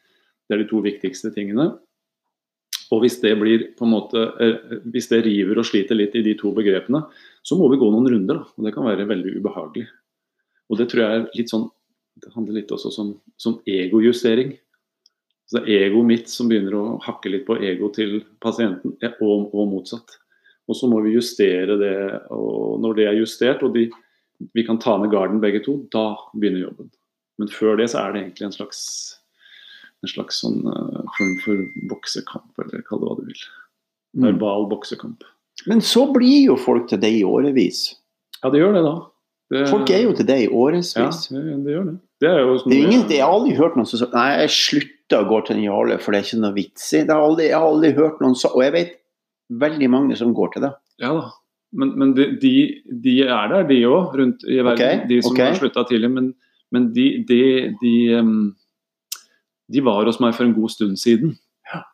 [0.46, 1.72] Det er de to viktigste tingene.
[2.92, 6.52] Og hvis det blir måte, eh, hvis det river og sliter litt i de to
[6.56, 7.04] begrepene,
[7.44, 8.42] så må vi gå noen runder.
[8.42, 8.44] Da.
[8.56, 9.86] Og det kan være veldig ubehagelig.
[10.70, 11.70] Og det tror jeg er litt sånn
[12.14, 13.08] Det handler litt også som,
[13.42, 14.52] som egojustering.
[15.50, 19.16] Så det er egoet mitt som begynner å hakke litt på ego til pasienten, eh,
[19.18, 20.14] og, og motsatt.
[20.70, 21.96] Og så må vi justere det,
[22.30, 23.88] og når det er justert, og de,
[24.54, 26.92] vi kan ta ned garden begge to, da begynner jobben.
[27.42, 28.80] Men før det så er det egentlig en slags
[30.04, 33.44] en slags sånn uh, form for boksekamp, eller kall det hva du vil.
[34.14, 34.28] Mm.
[34.28, 35.26] Verbal boksekamp.
[35.70, 37.86] Men så blir jo folk til deg i årevis.
[38.42, 38.94] Ja, det gjør det, da.
[39.52, 40.94] Det, Folk er jo til deg i Ja, årevis.
[40.96, 41.94] det, det gjør det.
[42.24, 44.52] Det er jo Det er ingen, jeg har aldri hørt noen som sier Nei, jeg
[44.56, 47.02] slutta å gå til den Jarle, for det er ikke noe vits i.
[47.04, 48.94] Det har aldri, jeg har aldri hørt noen så Og jeg vet
[49.64, 50.72] veldig mange som går til det.
[51.04, 51.26] Ja da.
[51.74, 52.52] Men, men de, de,
[53.02, 54.78] de er der, de òg, rundt i verden.
[54.78, 55.50] Okay, De som okay.
[55.50, 56.10] har slutta tidlig.
[56.14, 56.28] Men,
[56.72, 57.40] men de, de,
[57.80, 58.36] de, em,
[59.72, 61.36] de var hos meg for en god stund siden.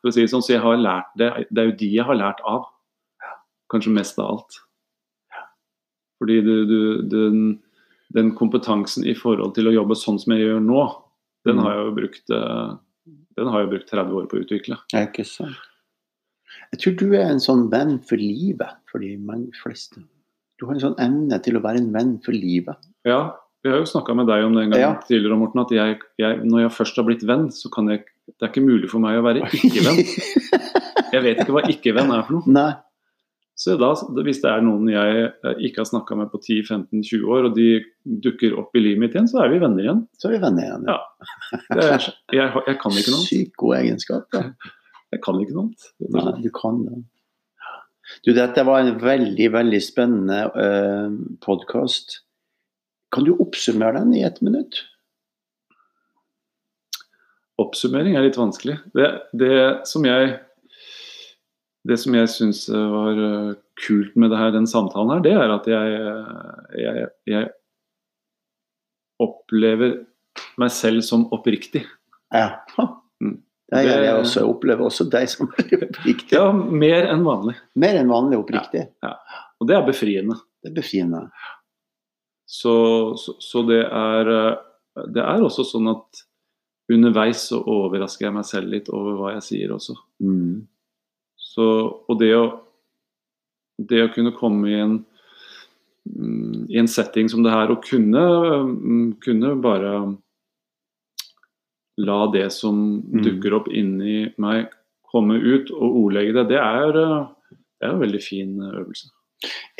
[0.00, 1.28] For å si det sånn, så jeg har lært det.
[1.50, 2.64] Det er jo de jeg har lært av.
[3.70, 4.58] Kanskje mest av alt.
[6.20, 7.38] Fordi du, du, den,
[8.12, 10.82] den kompetansen i forhold til å jobbe sånn som jeg gjør nå,
[11.48, 11.62] den Mm.
[11.64, 14.76] har jeg jo brukt, eh, den har jeg brukt 30 år på å utvikle.
[14.92, 15.56] Ja, ikke sant.
[16.74, 19.14] Jeg tror du er en sånn venn for livet for de
[19.62, 20.02] fleste.
[20.60, 22.76] Du har en sånn evne til å være en venn for livet.
[23.08, 24.92] Ja, vi har jo snakka med deg om det en gang Ja.
[25.06, 28.46] tidligere, Morten, at jeg, jeg, når jeg først har blitt venn, så kan jeg Det
[28.46, 29.96] er ikke mulig for meg å være ikke-venn.
[31.10, 32.52] Jeg vet ikke hva ikke-venn er for noe.
[32.54, 32.70] Nei.
[33.58, 33.90] Så da,
[34.22, 37.66] hvis det er noen jeg eh, ikke har snakka med på 10-15-20 år, og de
[38.24, 40.04] dukker opp i livet mitt igjen, så er vi venner igjen.
[40.16, 40.86] Så er vi venner igjen.
[40.88, 40.96] Ja.
[41.74, 42.06] Det er,
[42.38, 43.26] jeg, jeg kan ikke noe.
[43.26, 44.38] Sykt god egenskap.
[44.38, 44.70] Ja.
[45.10, 45.90] Jeg kan ikke noe annet.
[46.14, 47.02] Nei, du kan det.
[48.24, 52.20] Du, dette var en veldig, veldig spennende uh, podkast.
[53.10, 54.84] Kan du oppsummere den i ett minutt?
[57.60, 58.78] Oppsummering er litt vanskelig.
[58.96, 59.56] Det, det
[59.88, 60.38] som jeg
[61.88, 63.52] det som jeg syns var eh,
[63.86, 67.48] kult med det her, den samtalen her, det er at jeg, eh, jeg, jeg
[69.20, 69.94] opplever
[70.60, 71.86] meg selv som oppriktig.
[72.34, 72.60] Ja.
[73.20, 73.38] Mm.
[73.70, 74.42] Det gjør jeg også.
[74.42, 76.34] Jeg opplever også deg som oppriktig.
[76.34, 77.56] Ja, mer enn vanlig.
[77.80, 78.86] Mer enn vanlig oppriktig.
[79.60, 80.36] Og det er befriende.
[80.60, 81.24] Det er befriende.
[82.50, 82.72] Så,
[83.20, 86.24] så, så det er eh, Det er også sånn at
[86.90, 89.94] underveis så overrasker jeg meg selv litt over hva jeg sier også.
[90.18, 90.64] Mm.
[91.38, 91.66] Så,
[92.10, 92.42] og det å,
[93.78, 94.96] det å kunne komme i en,
[96.10, 98.24] mm, i en setting som det her, og kunne,
[98.66, 99.94] mm, kunne bare
[102.02, 103.22] la det som Mm.
[103.22, 104.74] dukker opp inni meg,
[105.10, 109.10] komme ut og ordlegge det, det er, eh, det er en veldig fin øvelse.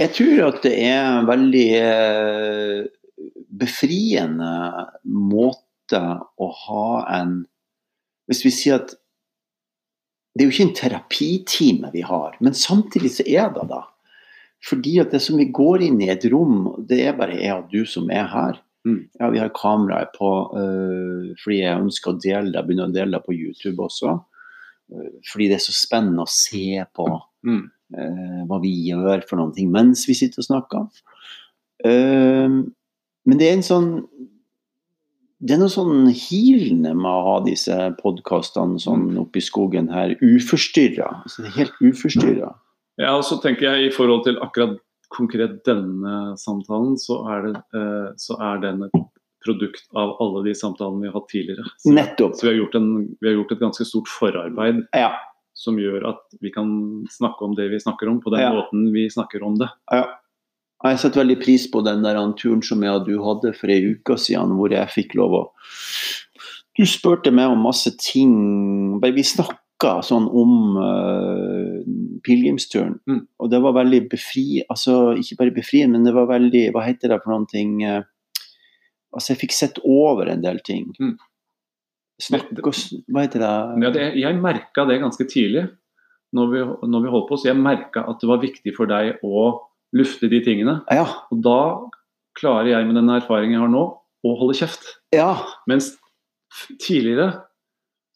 [0.01, 2.89] Jeg tror at det er en veldig eh,
[3.61, 4.53] befriende
[5.05, 6.01] måte
[6.41, 6.89] å ha
[7.19, 7.43] en
[8.31, 8.93] Hvis vi sier at
[10.39, 13.81] det er jo ikke en terapitime vi har, men samtidig så er det da.
[14.63, 17.73] Fordi at det som vi går inn i et rom, det er bare jeg og
[17.73, 18.61] du som er her.
[18.87, 19.01] Mm.
[19.19, 23.19] Ja, vi har kameraet på øh, fordi jeg ønsker å dele det, begynne å dele
[23.19, 24.15] det på YouTube også.
[24.95, 27.71] Øh, fordi det er så spennende å se på Mm.
[27.97, 30.87] Eh, hva vi gjør for noen ting mens vi sitter og snakker.
[31.87, 32.59] Eh,
[33.31, 33.91] men det er en sånn
[35.41, 41.07] det er noe sånn healende med å ha disse podkastene sånn i skogen her, uforstyrra.
[41.25, 42.51] Altså, helt uforstyrra.
[43.01, 44.77] Ja, og så tenker jeg i forhold til akkurat
[45.11, 49.01] konkret denne samtalen, så er, det, eh, så er den et
[49.45, 51.65] produkt av alle de samtalene vi har hatt tidligere.
[51.81, 52.37] Så, Nettopp.
[52.37, 55.15] så vi, har gjort en, vi har gjort et ganske stort forarbeid Ja.
[55.61, 56.71] Som gjør at vi kan
[57.13, 58.53] snakke om det vi snakker om, på den Ja.
[58.57, 59.69] måten vi snakker om det.
[59.93, 60.07] ja.
[60.81, 63.83] Jeg setter veldig pris på den der turen som jeg og du hadde for ei
[63.93, 65.43] uke siden, hvor jeg fikk lov å
[66.79, 68.97] Du spurte meg om masse ting.
[69.03, 71.83] Vi snakka sånn om uh,
[72.25, 72.95] pilegrimsturen.
[73.11, 73.27] Mm.
[73.43, 74.63] Og det var veldig befri...
[74.71, 77.75] Altså ikke bare befriende, men det var veldig Hva heter det for noen ting?
[77.85, 78.01] Uh,
[79.13, 80.89] altså, jeg fikk sett over en del ting.
[80.97, 81.19] Mm.
[82.21, 82.75] Snakk og
[83.09, 83.53] Hva heter det?
[83.85, 85.69] Ja, det jeg merka det ganske tidlig
[86.37, 86.61] når vi,
[86.93, 89.47] når vi holdt på, så jeg merka at det var viktig for deg å
[89.99, 90.77] lufte de tingene.
[90.93, 91.09] Ja.
[91.35, 91.57] Og da
[92.39, 93.85] klarer jeg med den erfaringen jeg har nå,
[94.23, 94.85] å holde kjeft.
[95.17, 95.33] ja.
[95.71, 95.95] Mens
[96.83, 97.33] tidligere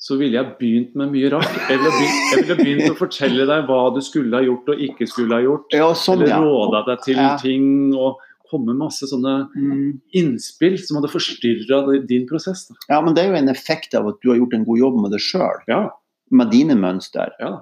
[0.05, 1.55] så ville jeg begynt med mye rart.
[1.71, 4.83] Jeg ville begynt, jeg ville begynt å fortelle deg hva du skulle ha gjort og
[4.87, 5.73] ikke skulle ha gjort.
[5.73, 8.21] ja, sånn, Eller råda deg til ting og
[8.55, 10.01] komme masse sånne Mm.
[10.15, 12.67] innspill som hadde forstyrra din prosess.
[12.71, 12.75] Da.
[12.95, 15.01] ja, men det er jo en effekt av at du har gjort en god jobb
[15.03, 15.63] med det sjøl.
[15.69, 15.91] Ja,
[16.31, 17.35] Med dine mønster.
[17.41, 17.61] ja.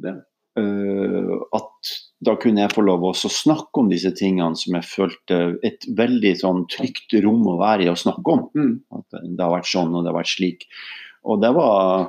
[0.00, 0.14] Det.
[0.58, 1.90] Uh, at
[2.24, 6.32] da kunne jeg få lov å snakke om disse tingene som jeg følte et veldig
[6.40, 8.44] sånn trygt rom å være i å snakke om.
[8.58, 8.72] Mm.
[8.98, 10.66] At det har vært sånn og det har vært slik.
[11.24, 12.08] Og det var,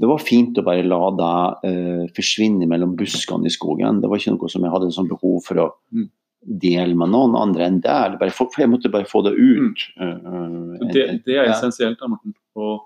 [0.00, 4.00] det var fint å bare la deg uh, forsvinne mellom buskene i skogen.
[4.00, 6.08] Det var ikke noe som jeg hadde sånn behov for å Mm.
[6.44, 8.18] Dele med noen andre enn deg.
[8.20, 9.84] jeg måtte bare få det ut.
[10.00, 10.82] Mm.
[10.82, 12.34] eh, Det, det er essensielt, da, Morten.
[12.56, 12.84] Og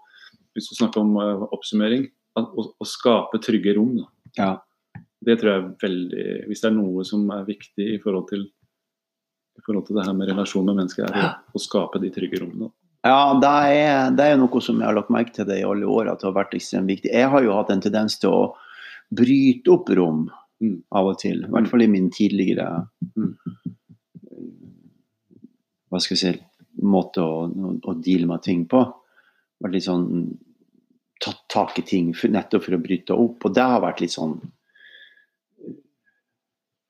[0.54, 3.98] hvis du snakker om eh, oppsummering, at, å, å skape trygge rom.
[4.38, 4.56] Ja.
[5.24, 8.44] Det tror jeg er veldig Hvis det er noe som er viktig i forhold til,
[9.58, 12.38] i forhold til det her med relasjon med mennesker, er det å skape de trygge
[12.44, 12.70] rommene.
[13.06, 15.86] Ja, det er, det er noe som jeg har lagt merke til det i alle
[15.86, 17.10] år, at det har vært ekstremt viktig.
[17.14, 18.42] Jeg har jo hatt en tendens til å
[19.14, 20.28] bryte opp rom
[20.58, 20.80] Mm.
[20.90, 21.44] av og til.
[21.46, 23.36] I hvert fall i min tidligere Mm.
[25.88, 26.32] Hva skal jeg si
[26.86, 28.82] måte å, å, å deale med ting på.
[29.62, 30.06] Vært litt sånn
[31.22, 33.48] tatt tak i ting for, nettopp for å bryte opp.
[33.48, 34.38] Og det har vært litt sånn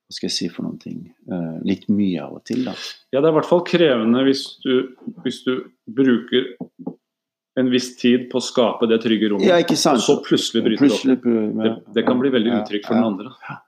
[0.09, 1.01] Hva skal jeg si for noen ting?
[1.29, 2.73] Uh, litt mye av og til, da.
[3.13, 4.95] Ja, det er i hvert fall krevende hvis du,
[5.25, 5.53] hvis du
[5.85, 6.55] bruker
[7.59, 11.17] en viss tid på å skape det trygge rommet, Ja, og så plutselig bryter det
[11.19, 11.27] opp.
[11.59, 13.03] Det, det kan bli veldig Ja, utrygt for ja.
[13.03, 13.59] den andre.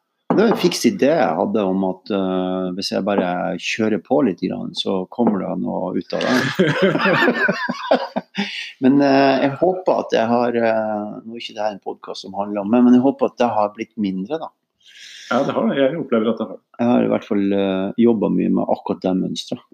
[0.40, 3.28] Var en fiks idé jeg hadde om at uh, hvis jeg bare
[3.60, 4.40] kjører på litt,
[4.78, 6.70] så kommer det noe ut av det.
[8.86, 12.24] men uh, jeg håper at jeg har uh, Nå er ikke det her en podkast
[12.24, 14.48] som handler om meg, men jeg håper at det har blitt mindre, da.
[15.28, 15.76] Ja, det har det.
[15.76, 16.64] Jeg opplever at det har det.
[16.78, 19.66] Jeg har i hvert fall uh, jobba mye med akkurat det mønsteret.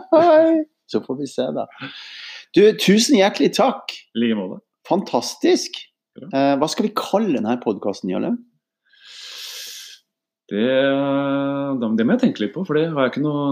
[0.92, 1.66] så får vi se, da.
[2.54, 3.98] Du, tusen hjertelig takk.
[4.14, 4.62] I like måte.
[4.86, 5.82] Fantastisk.
[6.30, 8.36] Hva skal vi kalle denne podkasten, Jarle?
[10.50, 10.66] Det,
[11.78, 13.42] det må jeg tenke litt på, for det har jeg ikke noe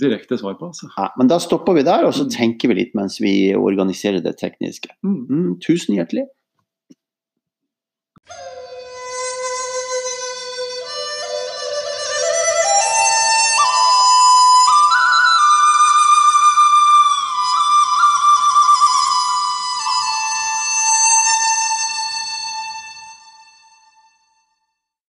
[0.00, 0.68] direkte svar på.
[0.74, 0.90] Altså.
[0.92, 4.36] Ja, men da stopper vi der, og så tenker vi litt mens vi organiserer det
[4.42, 4.92] tekniske.
[5.06, 5.20] Mm.
[5.24, 6.26] Mm, tusen hjertelig.